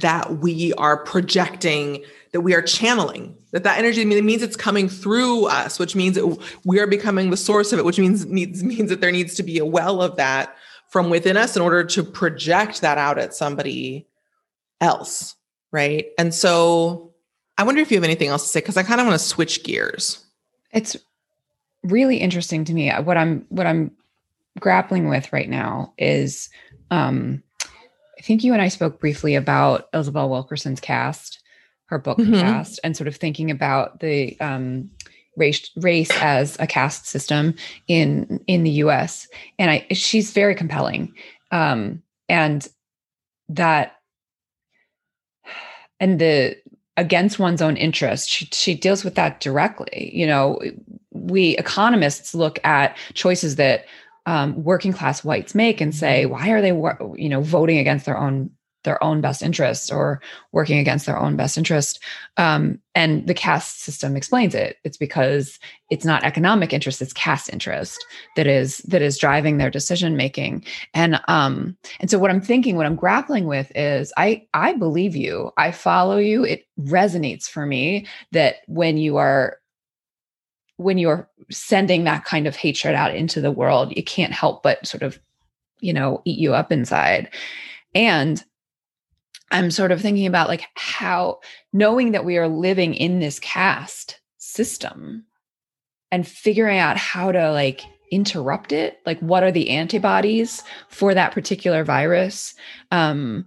that 0.00 0.38
we 0.38 0.74
are 0.74 0.98
projecting 0.98 2.04
that 2.32 2.42
we 2.42 2.54
are 2.54 2.62
channeling 2.62 3.34
that 3.52 3.62
that 3.64 3.78
energy 3.78 4.04
means 4.04 4.42
it's 4.42 4.56
coming 4.56 4.88
through 4.88 5.46
us 5.46 5.78
which 5.78 5.96
means 5.96 6.18
we 6.64 6.78
are 6.78 6.86
becoming 6.86 7.30
the 7.30 7.36
source 7.36 7.72
of 7.72 7.78
it 7.78 7.84
which 7.84 7.98
means 7.98 8.26
needs 8.26 8.62
means 8.62 8.90
that 8.90 9.00
there 9.00 9.12
needs 9.12 9.34
to 9.34 9.42
be 9.42 9.58
a 9.58 9.64
well 9.64 10.02
of 10.02 10.16
that 10.16 10.54
from 10.90 11.08
within 11.08 11.36
us 11.36 11.56
in 11.56 11.62
order 11.62 11.82
to 11.82 12.04
project 12.04 12.82
that 12.82 12.98
out 12.98 13.18
at 13.18 13.34
somebody 13.34 14.06
else 14.80 15.36
right? 15.72 16.06
And 16.18 16.34
so 16.34 17.12
i 17.58 17.62
wonder 17.62 17.80
if 17.80 17.90
you 17.90 17.96
have 17.96 18.04
anything 18.04 18.28
else 18.28 18.42
to 18.42 18.48
say 18.48 18.60
because 18.60 18.76
i 18.76 18.82
kind 18.82 19.00
of 19.00 19.06
want 19.06 19.18
to 19.18 19.24
switch 19.24 19.62
gears. 19.64 20.24
It's 20.72 20.96
really 21.82 22.18
interesting 22.18 22.64
to 22.64 22.74
me. 22.74 22.90
What 22.90 23.16
i'm 23.16 23.46
what 23.48 23.66
i'm 23.66 23.90
grappling 24.58 25.08
with 25.08 25.32
right 25.32 25.50
now 25.50 25.92
is 25.98 26.48
um 26.90 27.42
i 28.18 28.22
think 28.22 28.42
you 28.42 28.54
and 28.54 28.62
i 28.62 28.68
spoke 28.68 28.98
briefly 28.98 29.34
about 29.34 29.88
isabel 29.92 30.30
wilkerson's 30.30 30.80
Caste 30.80 31.42
her 31.86 31.98
book 31.98 32.16
mm-hmm. 32.16 32.32
Caste 32.32 32.80
and 32.82 32.96
sort 32.96 33.06
of 33.06 33.16
thinking 33.16 33.50
about 33.50 34.00
the 34.00 34.38
um, 34.40 34.90
race 35.36 35.70
race 35.76 36.10
as 36.22 36.56
a 36.58 36.66
caste 36.66 37.06
system 37.06 37.54
in 37.86 38.42
in 38.46 38.62
the 38.62 38.70
US 38.82 39.28
and 39.58 39.70
I 39.70 39.86
she's 39.90 40.32
very 40.32 40.54
compelling 40.54 41.14
um, 41.50 42.02
and 42.28 42.66
that 43.50 43.95
and 46.00 46.20
the 46.20 46.56
against 46.96 47.38
one's 47.38 47.60
own 47.60 47.76
interest 47.76 48.28
she, 48.28 48.46
she 48.52 48.74
deals 48.74 49.04
with 49.04 49.14
that 49.14 49.40
directly 49.40 50.10
you 50.14 50.26
know 50.26 50.58
we 51.10 51.56
economists 51.58 52.34
look 52.34 52.58
at 52.64 52.96
choices 53.14 53.56
that 53.56 53.86
um, 54.26 54.62
working 54.64 54.92
class 54.92 55.22
whites 55.22 55.54
make 55.54 55.80
and 55.80 55.94
say 55.94 56.24
mm-hmm. 56.24 56.32
why 56.32 56.50
are 56.50 56.60
they 56.60 56.72
you 57.20 57.28
know 57.28 57.40
voting 57.40 57.78
against 57.78 58.06
their 58.06 58.18
own 58.18 58.50
their 58.86 59.02
own 59.04 59.20
best 59.20 59.42
interests 59.42 59.92
or 59.92 60.22
working 60.52 60.78
against 60.78 61.04
their 61.04 61.18
own 61.18 61.36
best 61.36 61.58
interest. 61.58 62.00
Um, 62.38 62.80
and 62.94 63.26
the 63.26 63.34
caste 63.34 63.82
system 63.82 64.16
explains 64.16 64.54
it. 64.54 64.78
It's 64.82 64.96
because 64.96 65.58
it's 65.90 66.06
not 66.06 66.24
economic 66.24 66.72
interest; 66.72 67.02
it's 67.02 67.12
caste 67.12 67.50
interest 67.52 68.02
that 68.36 68.46
is 68.46 68.78
that 68.78 69.02
is 69.02 69.18
driving 69.18 69.58
their 69.58 69.70
decision 69.70 70.16
making. 70.16 70.64
And 70.94 71.20
um, 71.28 71.76
and 72.00 72.10
so 72.10 72.18
what 72.18 72.30
I'm 72.30 72.40
thinking, 72.40 72.76
what 72.76 72.86
I'm 72.86 72.96
grappling 72.96 73.46
with 73.46 73.70
is, 73.74 74.14
I 74.16 74.46
I 74.54 74.72
believe 74.72 75.14
you. 75.14 75.52
I 75.58 75.72
follow 75.72 76.16
you. 76.16 76.44
It 76.44 76.66
resonates 76.80 77.44
for 77.46 77.66
me 77.66 78.06
that 78.32 78.56
when 78.66 78.96
you 78.96 79.18
are 79.18 79.58
when 80.76 80.98
you're 80.98 81.28
sending 81.50 82.04
that 82.04 82.24
kind 82.24 82.46
of 82.46 82.56
hatred 82.56 82.94
out 82.94 83.14
into 83.14 83.40
the 83.40 83.50
world, 83.50 83.96
you 83.96 84.02
can't 84.02 84.32
help 84.32 84.62
but 84.62 84.86
sort 84.86 85.02
of, 85.02 85.18
you 85.80 85.92
know, 85.92 86.20
eat 86.24 86.38
you 86.38 86.54
up 86.54 86.70
inside. 86.70 87.30
And 87.94 88.42
I'm 89.50 89.70
sort 89.70 89.92
of 89.92 90.00
thinking 90.00 90.26
about 90.26 90.48
like 90.48 90.66
how 90.74 91.40
knowing 91.72 92.12
that 92.12 92.24
we 92.24 92.36
are 92.36 92.48
living 92.48 92.94
in 92.94 93.20
this 93.20 93.38
caste 93.38 94.20
system 94.38 95.24
and 96.10 96.26
figuring 96.26 96.78
out 96.78 96.96
how 96.96 97.32
to 97.32 97.52
like 97.52 97.82
interrupt 98.12 98.70
it 98.70 98.98
like 99.04 99.18
what 99.18 99.42
are 99.42 99.50
the 99.50 99.68
antibodies 99.70 100.62
for 100.88 101.12
that 101.12 101.32
particular 101.32 101.82
virus 101.82 102.54
um 102.92 103.44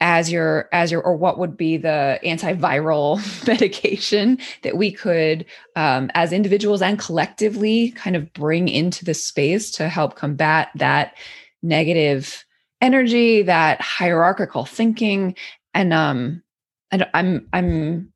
as 0.00 0.30
your 0.30 0.68
as 0.72 0.90
your 0.90 1.02
or 1.02 1.16
what 1.16 1.38
would 1.38 1.56
be 1.56 1.76
the 1.76 2.18
antiviral 2.24 3.18
medication 3.46 4.38
that 4.62 4.76
we 4.76 4.90
could 4.90 5.46
um, 5.76 6.10
as 6.14 6.32
individuals 6.32 6.82
and 6.82 6.98
collectively 6.98 7.90
kind 7.92 8.16
of 8.16 8.32
bring 8.32 8.68
into 8.68 9.04
the 9.04 9.14
space 9.14 9.70
to 9.70 9.88
help 9.88 10.16
combat 10.16 10.68
that 10.74 11.16
negative 11.62 12.44
energy, 12.84 13.42
that 13.42 13.80
hierarchical 13.80 14.66
thinking, 14.66 15.34
and 15.72 15.92
um, 15.92 16.42
and 16.90 17.08
I'm 17.14 17.48
I'm 17.52 18.12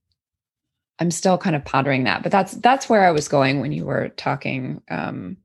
I'm 0.99 1.11
still 1.11 1.39
kind 1.39 1.57
of 1.57 1.65
pondering 1.65 2.05
that, 2.05 2.23
but 2.23 2.31
that's 2.31 2.53
that's 2.55 2.89
where 2.89 3.05
I 3.07 3.11
was 3.11 3.29
going 3.29 3.61
when 3.61 3.73
you 3.73 3.87
were 3.87 4.11
talking. 4.11 4.83
Um, 4.91 5.39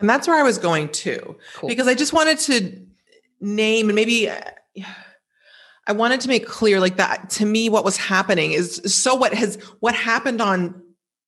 and 0.00 0.10
that's 0.10 0.28
where 0.28 0.38
I 0.38 0.42
was 0.42 0.58
going 0.58 0.90
too, 0.90 1.36
cool. 1.54 1.68
because 1.68 1.88
I 1.88 1.94
just 1.94 2.12
wanted 2.12 2.38
to 2.40 2.86
name 3.40 3.88
and 3.88 3.96
maybe 3.96 4.30
I 5.86 5.92
wanted 5.92 6.20
to 6.22 6.28
make 6.28 6.46
clear 6.46 6.80
like 6.80 6.96
that 6.96 7.30
to 7.30 7.46
me 7.46 7.68
what 7.68 7.84
was 7.84 7.96
happening 7.96 8.52
is 8.52 8.80
so 8.86 9.14
what 9.14 9.34
has 9.34 9.56
what 9.80 9.94
happened 9.94 10.40
on 10.40 10.82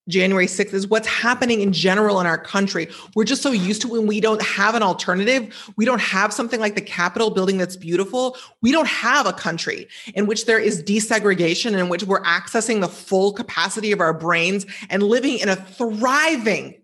January 0.07 0.47
6th 0.47 0.73
is 0.73 0.87
what's 0.87 1.07
happening 1.07 1.61
in 1.61 1.73
general 1.73 2.19
in 2.19 2.27
our 2.27 2.37
country. 2.37 2.87
We're 3.15 3.25
just 3.25 3.41
so 3.41 3.51
used 3.51 3.81
to 3.81 3.87
when 3.89 4.07
we 4.07 4.19
don't 4.19 4.41
have 4.41 4.75
an 4.75 4.83
alternative. 4.83 5.71
We 5.75 5.85
don't 5.85 6.01
have 6.01 6.33
something 6.33 6.59
like 6.59 6.75
the 6.75 6.81
Capitol 6.81 7.29
building 7.29 7.57
that's 7.57 7.75
beautiful. 7.75 8.37
We 8.61 8.71
don't 8.71 8.87
have 8.87 9.25
a 9.25 9.33
country 9.33 9.87
in 10.15 10.27
which 10.27 10.45
there 10.45 10.59
is 10.59 10.83
desegregation, 10.83 11.77
in 11.77 11.89
which 11.89 12.03
we're 12.03 12.23
accessing 12.23 12.81
the 12.81 12.87
full 12.87 13.33
capacity 13.33 13.91
of 13.91 13.99
our 13.99 14.13
brains 14.13 14.65
and 14.89 15.03
living 15.03 15.39
in 15.39 15.49
a 15.49 15.55
thriving, 15.55 16.81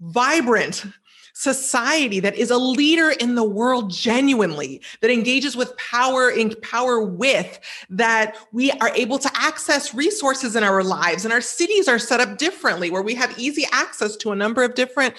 vibrant, 0.00 0.84
society 1.32 2.20
that 2.20 2.34
is 2.36 2.50
a 2.50 2.58
leader 2.58 3.10
in 3.10 3.34
the 3.34 3.44
world 3.44 3.90
genuinely, 3.90 4.80
that 5.00 5.10
engages 5.10 5.56
with 5.56 5.76
power 5.76 6.30
in 6.30 6.54
power 6.62 7.00
with, 7.00 7.58
that 7.88 8.36
we 8.52 8.70
are 8.72 8.90
able 8.94 9.18
to 9.18 9.30
access 9.34 9.94
resources 9.94 10.56
in 10.56 10.64
our 10.64 10.82
lives. 10.82 11.24
And 11.24 11.32
our 11.32 11.40
cities 11.40 11.88
are 11.88 11.98
set 11.98 12.20
up 12.20 12.38
differently, 12.38 12.90
where 12.90 13.02
we 13.02 13.14
have 13.14 13.38
easy 13.38 13.66
access 13.72 14.16
to 14.16 14.32
a 14.32 14.36
number 14.36 14.62
of 14.62 14.74
different 14.74 15.14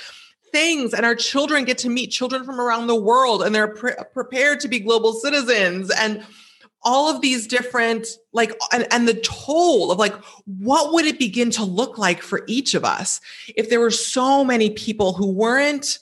things 0.52 0.94
and 0.94 1.06
our 1.06 1.16
children 1.16 1.64
get 1.64 1.78
to 1.78 1.90
meet 1.90 2.08
children 2.08 2.44
from 2.44 2.60
around 2.60 2.88
the 2.88 2.96
world 2.96 3.42
and 3.42 3.56
they're 3.56 3.70
pre- 3.70 3.94
prepared 4.14 4.60
to 4.60 4.68
be 4.68 4.80
global 4.80 5.14
citizens 5.14 5.90
and 5.92 6.26
all 6.84 7.14
of 7.14 7.22
these 7.22 7.48
different 7.48 8.08
like 8.34 8.58
and, 8.74 8.88
and, 8.92 9.08
the 9.08 9.14
toll 9.14 9.92
of 9.92 10.00
like 10.00 10.16
what 10.46 10.94
would 10.94 11.06
it 11.06 11.20
begin 11.20 11.52
to 11.52 11.64
look 11.64 11.98
like 11.98 12.22
for 12.22 12.44
each 12.48 12.74
of 12.74 12.84
us 12.84 13.22
if 13.56 13.70
there 13.70 13.80
were 13.80 13.92
so 13.92 14.44
many 14.44 14.70
people 14.72 15.14
who 15.14 15.32
weren't 15.32 16.00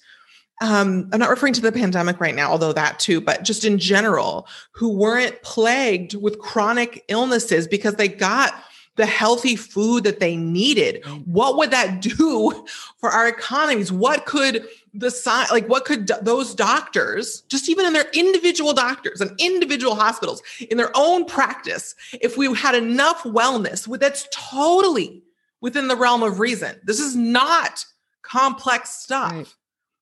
um, 0.62 1.10
I'm 1.14 1.20
not 1.20 1.30
referring 1.30 1.54
to 1.54 1.62
the 1.62 1.72
pandemic 1.72 2.20
right 2.20 2.36
now, 2.36 2.52
although 2.52 2.74
that 2.74 3.00
too, 3.00 3.22
but 3.22 3.44
just 3.44 3.64
in 3.64 3.80
general, 3.80 4.46
who 4.72 4.90
weren't 4.90 5.42
plagued 5.42 6.16
with 6.16 6.40
chronic 6.40 7.06
illnesses 7.08 7.66
because 7.66 7.96
they 7.96 8.10
got 8.10 8.54
the 9.00 9.06
healthy 9.06 9.56
food 9.56 10.04
that 10.04 10.20
they 10.20 10.36
needed. 10.36 11.04
What 11.26 11.58
would 11.58 11.72
that 11.72 12.02
do 12.18 12.66
for 12.98 13.10
our 13.10 13.28
economies? 13.28 13.92
What 13.92 14.26
could 14.26 14.68
the 14.94 15.12
sign 15.12 15.48
like 15.52 15.68
what 15.68 15.86
could 15.86 16.06
do- 16.06 16.16
those 16.22 16.56
doctors 16.56 17.42
just 17.42 17.70
even 17.70 17.86
in 17.86 17.94
their 17.94 18.10
individual 18.14 18.74
doctors 18.74 19.22
and 19.22 19.32
individual 19.40 19.96
hospitals 19.96 20.42
in 20.70 20.78
their 20.78 20.92
own 20.96 21.26
practice 21.26 21.96
if 22.22 22.38
we 22.38 22.54
had 22.56 22.76
enough 22.76 23.24
wellness 23.24 23.88
that's 24.00 24.28
totally 24.32 25.22
within 25.62 25.88
the 25.88 25.96
realm 25.96 26.24
of 26.24 26.40
reason 26.40 26.80
this 26.84 27.00
is 27.00 27.16
not 27.16 27.86
complex 28.24 28.90
stuff 28.90 29.32
right. 29.32 29.56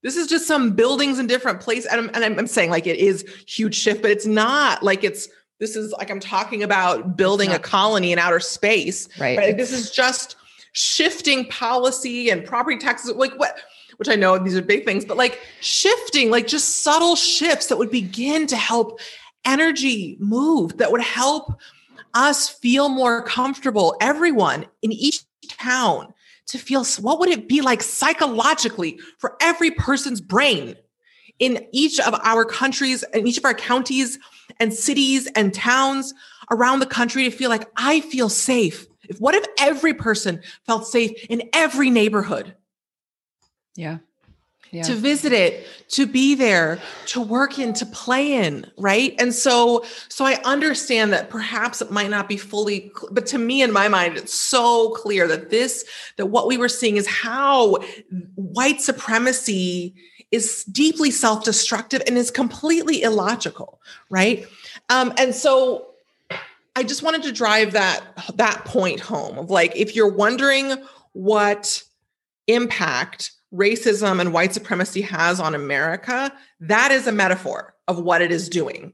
This 0.03 0.15
is 0.15 0.27
just 0.27 0.47
some 0.47 0.71
buildings 0.71 1.19
in 1.19 1.27
different 1.27 1.59
places. 1.59 1.87
And, 1.87 1.99
I'm, 1.99 2.11
and 2.13 2.23
I'm, 2.23 2.39
I'm 2.39 2.47
saying 2.47 2.69
like 2.69 2.87
it 2.87 2.97
is 2.97 3.25
huge 3.47 3.75
shift, 3.75 4.01
but 4.01 4.11
it's 4.11 4.25
not 4.25 4.83
like 4.83 5.03
it's, 5.03 5.27
this 5.59 5.75
is 5.75 5.91
like 5.93 6.11
I'm 6.11 6.19
talking 6.19 6.61
about 6.61 7.17
building 7.17 7.51
a 7.51 7.59
colony 7.59 8.11
in 8.11 8.19
outer 8.19 8.39
space. 8.39 9.09
Right. 9.19 9.37
right? 9.37 9.57
This 9.57 9.71
is 9.71 9.91
just 9.91 10.35
shifting 10.71 11.45
policy 11.47 12.29
and 12.29 12.45
property 12.45 12.77
taxes. 12.77 13.15
Like 13.15 13.37
what, 13.39 13.59
which 13.97 14.09
I 14.09 14.15
know 14.15 14.37
these 14.37 14.55
are 14.55 14.61
big 14.61 14.85
things, 14.85 15.05
but 15.05 15.17
like 15.17 15.41
shifting, 15.59 16.29
like 16.29 16.47
just 16.47 16.83
subtle 16.83 17.15
shifts 17.15 17.67
that 17.67 17.77
would 17.77 17.91
begin 17.91 18.47
to 18.47 18.55
help 18.55 18.99
energy 19.45 20.17
move, 20.19 20.77
that 20.77 20.91
would 20.91 21.01
help 21.01 21.59
us 22.13 22.49
feel 22.49 22.89
more 22.89 23.21
comfortable, 23.23 23.95
everyone 24.01 24.65
in 24.81 24.91
each 24.91 25.23
town 25.49 26.13
to 26.47 26.57
feel 26.57 26.83
what 27.01 27.19
would 27.19 27.29
it 27.29 27.47
be 27.47 27.61
like 27.61 27.83
psychologically 27.83 28.99
for 29.17 29.35
every 29.41 29.71
person's 29.71 30.21
brain 30.21 30.75
in 31.39 31.65
each 31.71 31.99
of 31.99 32.15
our 32.23 32.45
countries 32.45 33.03
in 33.13 33.27
each 33.27 33.37
of 33.37 33.45
our 33.45 33.53
counties 33.53 34.17
and 34.59 34.73
cities 34.73 35.27
and 35.35 35.53
towns 35.53 36.13
around 36.51 36.79
the 36.79 36.85
country 36.85 37.23
to 37.23 37.31
feel 37.31 37.49
like 37.49 37.67
I 37.75 38.01
feel 38.01 38.29
safe. 38.29 38.87
If 39.09 39.19
what 39.19 39.35
if 39.35 39.45
every 39.59 39.93
person 39.93 40.41
felt 40.65 40.87
safe 40.87 41.11
in 41.29 41.49
every 41.53 41.89
neighborhood? 41.89 42.55
Yeah. 43.77 43.99
Yeah. 44.71 44.83
to 44.83 44.95
visit 44.95 45.31
it 45.31 45.65
to 45.91 46.05
be 46.05 46.35
there 46.35 46.79
to 47.05 47.21
work 47.21 47.57
in 47.57 47.71
to 47.75 47.85
play 47.85 48.33
in 48.33 48.69
right? 48.77 49.15
And 49.17 49.33
so 49.33 49.85
so 50.09 50.25
i 50.25 50.33
understand 50.43 51.13
that 51.13 51.29
perhaps 51.29 51.81
it 51.81 51.89
might 51.89 52.09
not 52.09 52.27
be 52.27 52.35
fully 52.35 52.91
but 53.09 53.25
to 53.27 53.37
me 53.37 53.61
in 53.61 53.71
my 53.71 53.87
mind 53.87 54.17
it's 54.17 54.33
so 54.33 54.89
clear 54.89 55.25
that 55.29 55.51
this 55.51 55.85
that 56.17 56.25
what 56.25 56.47
we 56.47 56.57
were 56.57 56.67
seeing 56.67 56.97
is 56.97 57.07
how 57.07 57.77
white 58.35 58.81
supremacy 58.81 59.95
is 60.31 60.65
deeply 60.65 61.11
self-destructive 61.11 62.01
and 62.05 62.17
is 62.17 62.29
completely 62.29 63.03
illogical 63.03 63.79
right? 64.09 64.45
Um 64.89 65.13
and 65.17 65.33
so 65.33 65.87
i 66.75 66.83
just 66.83 67.03
wanted 67.03 67.23
to 67.23 67.31
drive 67.31 67.71
that 67.71 68.03
that 68.35 68.65
point 68.65 68.99
home 68.99 69.37
of 69.37 69.49
like 69.49 69.73
if 69.77 69.95
you're 69.95 70.11
wondering 70.11 70.73
what 71.13 71.83
impact 72.47 73.31
racism 73.53 74.19
and 74.19 74.33
white 74.33 74.53
supremacy 74.53 75.01
has 75.01 75.39
on 75.39 75.55
America, 75.55 76.31
that 76.59 76.91
is 76.91 77.07
a 77.07 77.11
metaphor 77.11 77.73
of 77.87 77.99
what 77.99 78.21
it 78.21 78.31
is 78.31 78.49
doing. 78.49 78.93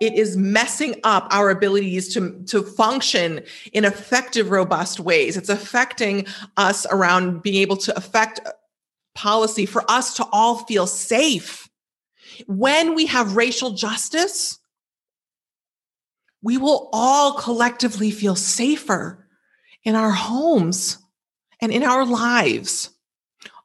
It 0.00 0.14
is 0.14 0.36
messing 0.36 1.00
up 1.04 1.28
our 1.30 1.50
abilities 1.50 2.12
to, 2.14 2.42
to 2.46 2.62
function 2.62 3.42
in 3.72 3.84
effective, 3.84 4.50
robust 4.50 5.00
ways. 5.00 5.36
It's 5.36 5.48
affecting 5.48 6.26
us 6.56 6.84
around 6.90 7.42
being 7.42 7.56
able 7.56 7.76
to 7.78 7.96
affect 7.96 8.40
policy 9.14 9.66
for 9.66 9.88
us 9.88 10.14
to 10.14 10.26
all 10.32 10.58
feel 10.64 10.86
safe. 10.86 11.68
When 12.46 12.94
we 12.94 13.06
have 13.06 13.36
racial 13.36 13.70
justice, 13.70 14.58
we 16.42 16.58
will 16.58 16.90
all 16.92 17.34
collectively 17.34 18.10
feel 18.10 18.36
safer 18.36 19.26
in 19.84 19.94
our 19.94 20.10
homes 20.10 20.98
and 21.60 21.72
in 21.72 21.84
our 21.84 22.04
lives. 22.04 22.90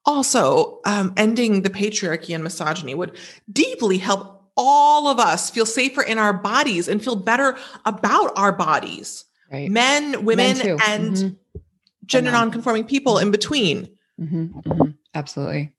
Also, 0.09 0.79
um, 0.85 1.13
ending 1.17 1.61
the 1.61 1.69
patriarchy 1.69 2.33
and 2.33 2.43
misogyny 2.43 2.95
would 2.95 3.15
deeply 3.53 3.99
help 3.99 4.43
all 4.57 5.07
of 5.07 5.19
us 5.19 5.51
feel 5.51 5.67
safer 5.67 6.01
in 6.01 6.17
our 6.17 6.33
bodies 6.33 6.87
and 6.87 7.03
feel 7.03 7.15
better 7.15 7.55
about 7.85 8.31
our 8.35 8.51
bodies. 8.51 9.25
Right. 9.51 9.69
Men, 9.69 10.25
women, 10.25 10.57
Men 10.57 10.79
and 10.87 11.13
mm-hmm. 11.13 11.59
gender 12.07 12.31
nonconforming 12.31 12.85
people 12.85 13.19
in 13.19 13.29
between. 13.29 13.87
Mm-hmm. 14.19 14.59
Mm-hmm. 14.59 14.89
Absolutely. 15.13 15.73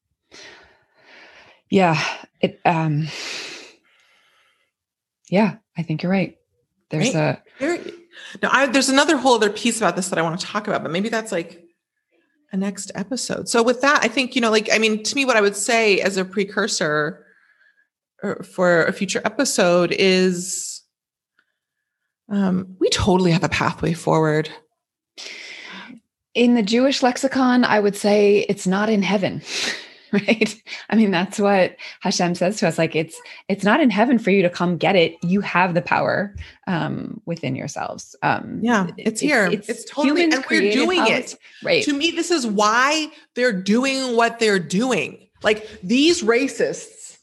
Yeah. 1.68 2.00
It. 2.40 2.60
Um. 2.64 3.08
Yeah, 5.28 5.56
I 5.76 5.82
think 5.82 6.04
you're 6.04 6.12
right. 6.12 6.38
There's 6.90 7.16
right? 7.16 7.36
a. 7.36 7.42
There, 7.58 7.78
now, 8.44 8.50
I, 8.52 8.66
there's 8.66 8.90
another 8.90 9.16
whole 9.16 9.34
other 9.34 9.50
piece 9.50 9.78
about 9.78 9.96
this 9.96 10.08
that 10.10 10.20
I 10.20 10.22
want 10.22 10.38
to 10.38 10.46
talk 10.46 10.68
about, 10.68 10.84
but 10.84 10.92
maybe 10.92 11.08
that's 11.08 11.32
like 11.32 11.64
a 12.52 12.56
next 12.56 12.90
episode. 12.94 13.48
So 13.48 13.62
with 13.62 13.80
that, 13.80 14.00
I 14.02 14.08
think, 14.08 14.34
you 14.34 14.40
know, 14.40 14.50
like, 14.50 14.68
I 14.72 14.78
mean, 14.78 15.02
to 15.02 15.14
me, 15.14 15.24
what 15.24 15.36
I 15.36 15.40
would 15.40 15.56
say 15.56 16.00
as 16.00 16.16
a 16.16 16.24
precursor 16.24 17.24
uh, 18.22 18.34
for 18.42 18.84
a 18.84 18.92
future 18.92 19.20
episode 19.24 19.92
is 19.92 20.82
um, 22.28 22.76
we 22.78 22.88
totally 22.90 23.32
have 23.32 23.44
a 23.44 23.48
pathway 23.48 23.92
forward. 23.92 24.48
In 26.34 26.54
the 26.54 26.62
Jewish 26.62 27.02
lexicon, 27.02 27.64
I 27.64 27.80
would 27.80 27.96
say 27.96 28.46
it's 28.48 28.66
not 28.66 28.88
in 28.88 29.02
heaven. 29.02 29.42
right? 30.12 30.62
I 30.88 30.96
mean 30.96 31.10
that's 31.10 31.38
what 31.38 31.76
hashem 32.00 32.34
says 32.34 32.56
to 32.58 32.68
us 32.68 32.78
like 32.78 32.96
it's 32.96 33.20
it's 33.48 33.64
not 33.64 33.80
in 33.80 33.90
heaven 33.90 34.18
for 34.18 34.30
you 34.30 34.42
to 34.42 34.50
come 34.50 34.76
get 34.76 34.96
it. 34.96 35.16
You 35.22 35.40
have 35.40 35.74
the 35.74 35.82
power 35.82 36.34
um 36.66 37.20
within 37.26 37.54
yourselves. 37.54 38.16
Um 38.22 38.60
yeah 38.62 38.88
it's, 38.96 39.20
here. 39.20 39.46
it's, 39.46 39.68
it's 39.68 39.84
totally 39.84 40.24
and 40.24 40.44
we're 40.50 40.72
doing 40.72 41.06
it. 41.06 41.36
right. 41.62 41.84
To 41.84 41.92
me 41.92 42.10
this 42.10 42.30
is 42.30 42.46
why 42.46 43.10
they're 43.34 43.52
doing 43.52 44.16
what 44.16 44.38
they're 44.38 44.58
doing. 44.58 45.28
Like 45.42 45.68
these 45.82 46.22
racists 46.22 47.18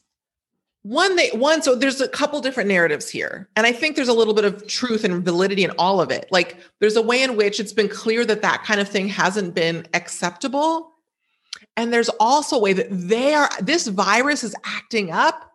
one 0.82 1.16
they 1.16 1.28
one 1.30 1.60
so 1.60 1.74
there's 1.74 2.00
a 2.00 2.08
couple 2.08 2.40
different 2.40 2.68
narratives 2.68 3.10
here 3.10 3.48
and 3.56 3.66
i 3.66 3.72
think 3.72 3.96
there's 3.96 4.08
a 4.08 4.12
little 4.12 4.32
bit 4.32 4.44
of 4.44 4.66
truth 4.68 5.04
and 5.04 5.24
validity 5.24 5.64
in 5.64 5.70
all 5.72 6.00
of 6.00 6.10
it. 6.10 6.26
Like 6.30 6.56
there's 6.80 6.96
a 6.96 7.02
way 7.02 7.22
in 7.22 7.36
which 7.36 7.60
it's 7.60 7.72
been 7.72 7.88
clear 7.88 8.24
that 8.24 8.42
that 8.42 8.64
kind 8.64 8.80
of 8.80 8.88
thing 8.88 9.08
hasn't 9.08 9.54
been 9.54 9.86
acceptable 9.92 10.94
and 11.78 11.92
there's 11.92 12.08
also 12.18 12.56
a 12.56 12.58
way 12.58 12.72
that 12.72 12.88
they 12.90 13.34
are, 13.34 13.48
this 13.60 13.86
virus 13.86 14.42
is 14.42 14.56
acting 14.64 15.12
up 15.12 15.52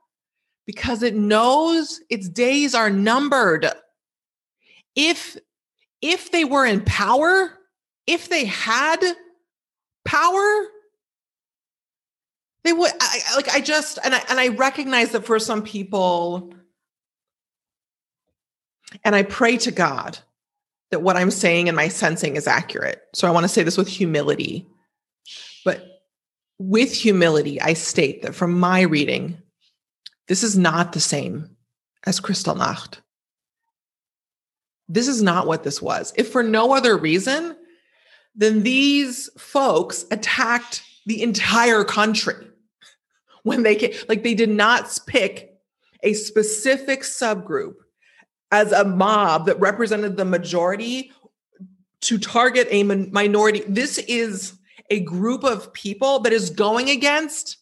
because 0.65 1.03
it 1.03 1.15
knows 1.15 1.99
its 2.09 2.29
days 2.29 2.73
are 2.73 2.89
numbered. 2.89 3.67
If, 4.95 5.37
if 6.01 6.31
they 6.31 6.45
were 6.45 6.65
in 6.65 6.79
power, 6.85 7.51
if 8.07 8.29
they 8.29 8.45
had 8.45 9.03
power, 10.05 10.63
they 12.63 12.71
would 12.71 12.91
I, 13.01 13.19
like 13.35 13.49
I 13.49 13.59
just 13.59 13.99
and 14.01 14.15
I 14.15 14.23
and 14.29 14.39
I 14.39 14.47
recognize 14.47 15.11
that 15.11 15.25
for 15.25 15.37
some 15.39 15.61
people, 15.61 16.53
and 19.03 19.13
I 19.13 19.23
pray 19.23 19.57
to 19.57 19.71
God 19.71 20.17
that 20.91 21.01
what 21.01 21.17
I'm 21.17 21.31
saying 21.31 21.67
and 21.67 21.75
my 21.75 21.89
sensing 21.89 22.37
is 22.37 22.47
accurate. 22.47 23.01
So 23.13 23.27
I 23.27 23.31
want 23.31 23.43
to 23.43 23.49
say 23.49 23.63
this 23.63 23.77
with 23.77 23.89
humility. 23.89 24.69
With 26.59 26.93
humility, 26.93 27.59
I 27.59 27.73
state 27.73 28.21
that 28.21 28.35
from 28.35 28.59
my 28.59 28.81
reading, 28.81 29.37
this 30.27 30.43
is 30.43 30.57
not 30.57 30.93
the 30.93 30.99
same 30.99 31.49
as 32.05 32.19
Kristallnacht. 32.19 32.99
this 34.89 35.07
is 35.07 35.21
not 35.21 35.47
what 35.47 35.63
this 35.63 35.81
was. 35.81 36.13
If 36.17 36.31
for 36.31 36.43
no 36.43 36.73
other 36.73 36.97
reason, 36.97 37.55
then 38.35 38.63
these 38.63 39.29
folks 39.37 40.05
attacked 40.11 40.83
the 41.05 41.23
entire 41.23 41.83
country 41.83 42.47
when 43.43 43.63
they 43.63 43.75
came, 43.75 43.93
like 44.07 44.23
they 44.23 44.33
did 44.33 44.49
not 44.49 44.99
pick 45.07 45.53
a 46.03 46.13
specific 46.13 47.01
subgroup 47.01 47.75
as 48.51 48.71
a 48.71 48.83
mob 48.83 49.45
that 49.45 49.59
represented 49.59 50.17
the 50.17 50.25
majority 50.25 51.11
to 52.01 52.17
target 52.17 52.67
a 52.69 52.83
minority. 52.83 53.63
This 53.67 53.97
is 53.99 54.53
a 54.93 54.99
group 54.99 55.43
of 55.43 55.73
people 55.73 56.19
that 56.19 56.31
is 56.31 56.51
going 56.51 56.87
against 56.91 57.57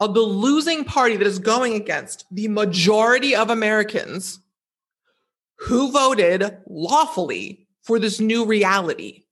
uh, 0.00 0.08
the 0.08 0.20
losing 0.20 0.84
party 0.84 1.16
that 1.16 1.26
is 1.26 1.38
going 1.38 1.74
against 1.74 2.24
the 2.32 2.48
majority 2.48 3.36
of 3.36 3.50
Americans 3.50 4.40
who 5.60 5.92
voted 5.92 6.58
lawfully 6.66 7.68
for 7.82 8.00
this 8.00 8.18
new 8.18 8.44
reality. 8.44 9.22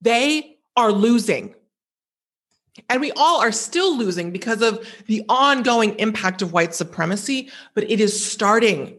They 0.00 0.56
are 0.76 0.90
losing. 0.90 1.54
And 2.88 3.02
we 3.02 3.12
all 3.12 3.42
are 3.42 3.52
still 3.52 3.94
losing 3.98 4.30
because 4.30 4.62
of 4.62 4.88
the 5.06 5.24
ongoing 5.28 5.94
impact 5.98 6.40
of 6.40 6.54
white 6.54 6.74
supremacy, 6.74 7.50
but 7.74 7.88
it 7.90 8.00
is 8.00 8.24
starting 8.32 8.96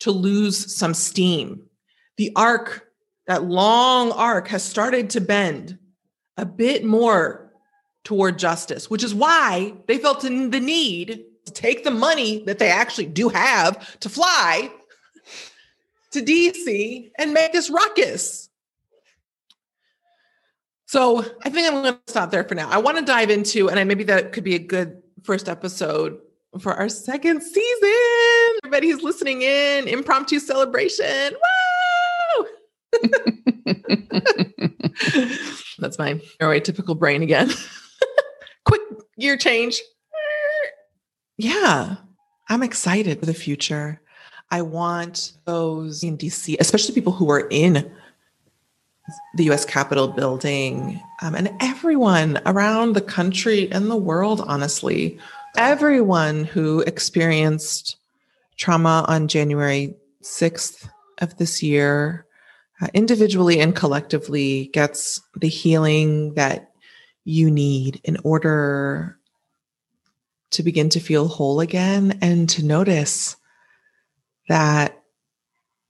to 0.00 0.10
lose 0.10 0.74
some 0.74 0.92
steam. 0.92 1.62
The 2.16 2.32
arc, 2.34 2.88
that 3.28 3.44
long 3.44 4.10
arc, 4.10 4.48
has 4.48 4.64
started 4.64 5.10
to 5.10 5.20
bend 5.20 5.78
a 6.36 6.44
bit 6.44 6.84
more 6.84 7.52
toward 8.02 8.38
justice, 8.38 8.90
which 8.90 9.02
is 9.02 9.14
why 9.14 9.72
they 9.86 9.98
felt 9.98 10.24
in 10.24 10.50
the 10.50 10.60
need 10.60 11.24
to 11.46 11.52
take 11.52 11.84
the 11.84 11.90
money 11.90 12.42
that 12.44 12.58
they 12.58 12.68
actually 12.68 13.06
do 13.06 13.28
have 13.28 13.98
to 14.00 14.08
fly 14.08 14.70
to 16.10 16.22
DC 16.22 17.10
and 17.18 17.32
make 17.32 17.52
this 17.52 17.70
ruckus. 17.70 18.48
So 20.86 21.24
I 21.42 21.50
think 21.50 21.66
I'm 21.66 21.82
going 21.82 21.94
to 21.94 22.00
stop 22.06 22.30
there 22.30 22.44
for 22.44 22.54
now. 22.54 22.70
I 22.70 22.78
want 22.78 22.98
to 22.98 23.04
dive 23.04 23.30
into, 23.30 23.68
and 23.68 23.80
I, 23.80 23.84
maybe 23.84 24.04
that 24.04 24.32
could 24.32 24.44
be 24.44 24.54
a 24.54 24.60
good 24.60 25.02
first 25.24 25.48
episode 25.48 26.18
for 26.60 26.72
our 26.74 26.88
second 26.88 27.42
season. 27.42 28.60
Everybody 28.64 28.90
who's 28.90 29.02
listening 29.02 29.42
in, 29.42 29.88
impromptu 29.88 30.38
celebration. 30.38 31.34
Woo! 32.38 32.46
That's 35.78 35.98
my 35.98 36.14
neurotypical 36.40 36.98
brain 36.98 37.22
again. 37.22 37.50
Quick 38.64 38.82
gear 39.18 39.36
change. 39.36 39.80
Yeah, 41.36 41.96
I'm 42.48 42.62
excited 42.62 43.18
for 43.18 43.26
the 43.26 43.34
future. 43.34 44.00
I 44.50 44.62
want 44.62 45.32
those 45.46 46.04
in 46.04 46.16
DC, 46.16 46.56
especially 46.60 46.94
people 46.94 47.12
who 47.12 47.30
are 47.30 47.48
in 47.50 47.90
the 49.34 49.50
US 49.50 49.64
Capitol 49.64 50.08
building, 50.08 51.00
um, 51.22 51.34
and 51.34 51.50
everyone 51.60 52.40
around 52.46 52.92
the 52.92 53.00
country 53.00 53.70
and 53.70 53.90
the 53.90 53.96
world, 53.96 54.42
honestly, 54.46 55.18
everyone 55.56 56.44
who 56.44 56.80
experienced 56.82 57.96
trauma 58.56 59.04
on 59.08 59.28
January 59.28 59.94
6th 60.22 60.88
of 61.18 61.36
this 61.36 61.62
year, 61.62 62.26
uh, 62.80 62.88
individually 62.94 63.60
and 63.60 63.74
collectively, 63.74 64.70
gets 64.72 65.20
the 65.36 65.48
healing 65.48 66.34
that 66.34 66.72
you 67.24 67.50
need 67.50 68.00
in 68.04 68.18
order 68.24 69.18
to 70.50 70.62
begin 70.62 70.88
to 70.90 71.00
feel 71.00 71.28
whole 71.28 71.60
again 71.60 72.18
and 72.20 72.48
to 72.48 72.64
notice 72.64 73.36
that 74.48 75.02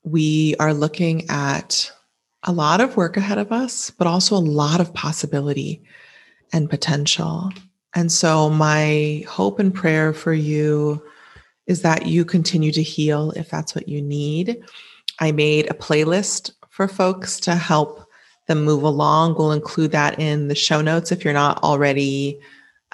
we 0.04 0.54
are 0.60 0.74
looking 0.74 1.28
at 1.28 1.90
a 2.44 2.52
lot 2.52 2.80
of 2.80 2.96
work 2.96 3.16
ahead 3.16 3.38
of 3.38 3.52
us, 3.52 3.90
but 3.90 4.06
also 4.06 4.36
a 4.36 4.38
lot 4.38 4.80
of 4.80 4.92
possibility 4.94 5.82
and 6.52 6.70
potential. 6.70 7.50
And 7.94 8.12
so, 8.12 8.50
my 8.50 9.24
hope 9.28 9.58
and 9.58 9.72
prayer 9.72 10.12
for 10.12 10.32
you 10.32 11.02
is 11.66 11.82
that 11.82 12.06
you 12.06 12.24
continue 12.24 12.72
to 12.72 12.82
heal 12.82 13.32
if 13.32 13.48
that's 13.48 13.74
what 13.74 13.88
you 13.88 14.02
need. 14.02 14.62
I 15.20 15.32
made 15.32 15.70
a 15.70 15.74
playlist 15.74 16.52
for 16.74 16.88
folks 16.88 17.38
to 17.38 17.54
help 17.54 18.04
them 18.48 18.64
move 18.64 18.82
along. 18.82 19.36
We'll 19.36 19.52
include 19.52 19.92
that 19.92 20.18
in 20.18 20.48
the 20.48 20.56
show 20.56 20.80
notes 20.80 21.12
if 21.12 21.24
you're 21.24 21.32
not 21.32 21.62
already 21.62 22.40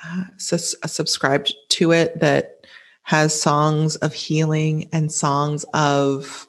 uh, 0.04 0.24
sus- 0.36 0.74
subscribed 0.84 1.54
to 1.70 1.92
it, 1.92 2.20
that 2.20 2.66
has 3.04 3.40
songs 3.40 3.96
of 3.96 4.12
healing 4.12 4.86
and 4.92 5.10
songs 5.10 5.64
of 5.72 6.46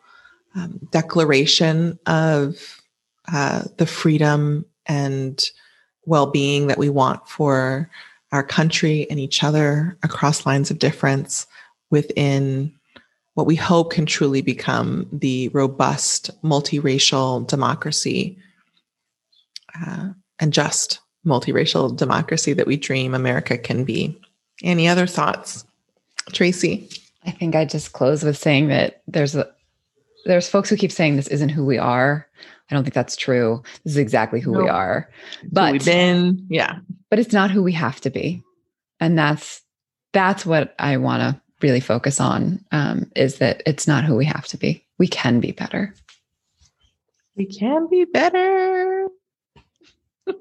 um, 0.56 0.78
declaration 0.92 1.98
of 2.06 2.82
uh, 3.32 3.64
the 3.78 3.86
freedom 3.86 4.66
and 4.86 5.52
well 6.06 6.28
being 6.28 6.68
that 6.68 6.78
we 6.78 6.90
want 6.90 7.30
for 7.30 7.90
our 8.34 8.44
country 8.44 9.10
and 9.10 9.22
each 9.22 9.42
other 9.42 9.98
across 10.04 10.46
lines 10.46 10.70
of 10.70 10.80
difference 10.80 11.48
within 11.92 12.74
what 13.34 13.48
we 13.48 13.56
hope 13.56 13.92
can 13.92 14.06
truly 14.06 14.42
become 14.42 15.08
the 15.12 15.50
robust 15.50 16.30
multiracial 16.44 17.46
democracy 17.48 18.38
uh, 19.76 20.10
and 20.40 20.54
just 20.54 21.00
multiracial 21.26 21.96
democracy 21.96 22.54
that 22.54 22.68
we 22.68 22.76
dream 22.78 23.14
America 23.14 23.58
can 23.58 23.84
be. 23.84 24.20
Any 24.64 24.88
other 24.88 25.08
thoughts, 25.08 25.66
Tracy? 26.34 26.90
I 27.26 27.32
think 27.32 27.56
I 27.56 27.66
just 27.66 27.94
close 27.94 28.24
with 28.24 28.38
saying 28.38 28.68
that 28.68 29.02
there's 29.08 29.36
a 29.36 29.50
there's 30.26 30.50
folks 30.50 30.70
who 30.70 30.78
keep 30.78 30.92
saying 30.92 31.16
this 31.16 31.28
isn't 31.28 31.50
who 31.50 31.66
we 31.66 31.78
are. 31.78 32.28
I 32.70 32.76
don't 32.76 32.84
think 32.84 32.94
that's 32.94 33.16
true. 33.16 33.64
This 33.84 33.94
is 33.94 33.98
exactly 33.98 34.40
who 34.40 34.52
we 34.52 34.70
are. 34.70 35.10
But 35.52 35.74
we've 35.74 35.86
been, 35.86 36.46
yeah. 36.48 36.78
But 37.10 37.20
it's 37.20 37.34
not 37.34 37.52
who 37.52 37.64
we 37.64 37.74
have 37.74 38.00
to 38.02 38.10
be. 38.10 38.44
And 39.00 39.18
that's 39.18 39.62
that's 40.14 40.46
what 40.46 40.76
I 40.78 40.98
want 40.98 41.22
to 41.22 41.42
really 41.62 41.80
focus 41.80 42.20
on 42.20 42.64
um, 42.72 43.12
is 43.16 43.38
that 43.38 43.62
it's 43.66 43.88
not 43.88 44.04
who 44.04 44.16
we 44.16 44.26
have 44.26 44.46
to 44.48 44.58
be. 44.58 44.86
We 44.98 45.08
can 45.08 45.40
be 45.40 45.52
better. 45.52 45.94
We 47.36 47.46
can 47.46 47.88
be 47.90 48.06
better. 48.06 49.08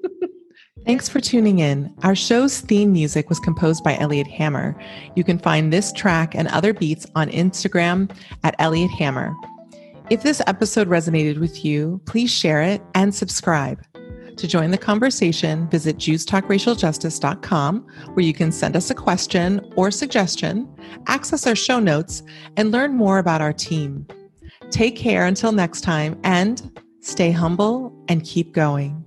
Thanks 0.85 1.07
for 1.07 1.19
tuning 1.19 1.59
in. 1.59 1.93
Our 2.01 2.15
show's 2.15 2.59
theme 2.61 2.91
music 2.91 3.29
was 3.29 3.39
composed 3.39 3.83
by 3.83 3.97
Elliot 3.97 4.27
Hammer. 4.27 4.75
You 5.15 5.23
can 5.23 5.37
find 5.37 5.71
this 5.71 5.91
track 5.93 6.33
and 6.33 6.47
other 6.47 6.73
beats 6.73 7.05
on 7.15 7.29
Instagram 7.29 8.11
at 8.43 8.55
Elliot 8.57 8.91
Hammer. 8.91 9.33
If 10.09 10.23
this 10.23 10.41
episode 10.47 10.89
resonated 10.89 11.37
with 11.39 11.63
you, 11.63 12.01
please 12.05 12.31
share 12.31 12.61
it 12.61 12.81
and 12.95 13.13
subscribe. 13.13 13.81
To 14.41 14.47
join 14.47 14.71
the 14.71 14.77
conversation, 14.79 15.69
visit 15.69 15.97
jewstalkracialjustice.com, 15.97 17.85
where 18.15 18.25
you 18.25 18.33
can 18.33 18.51
send 18.51 18.75
us 18.75 18.89
a 18.89 18.95
question 18.95 19.61
or 19.75 19.91
suggestion, 19.91 20.67
access 21.05 21.45
our 21.45 21.53
show 21.53 21.79
notes, 21.79 22.23
and 22.57 22.71
learn 22.71 22.95
more 22.97 23.19
about 23.19 23.41
our 23.41 23.53
team. 23.53 24.07
Take 24.71 24.95
care 24.95 25.27
until 25.27 25.51
next 25.51 25.81
time 25.81 26.19
and 26.23 26.81
stay 27.01 27.29
humble 27.29 27.95
and 28.07 28.23
keep 28.23 28.51
going. 28.51 29.00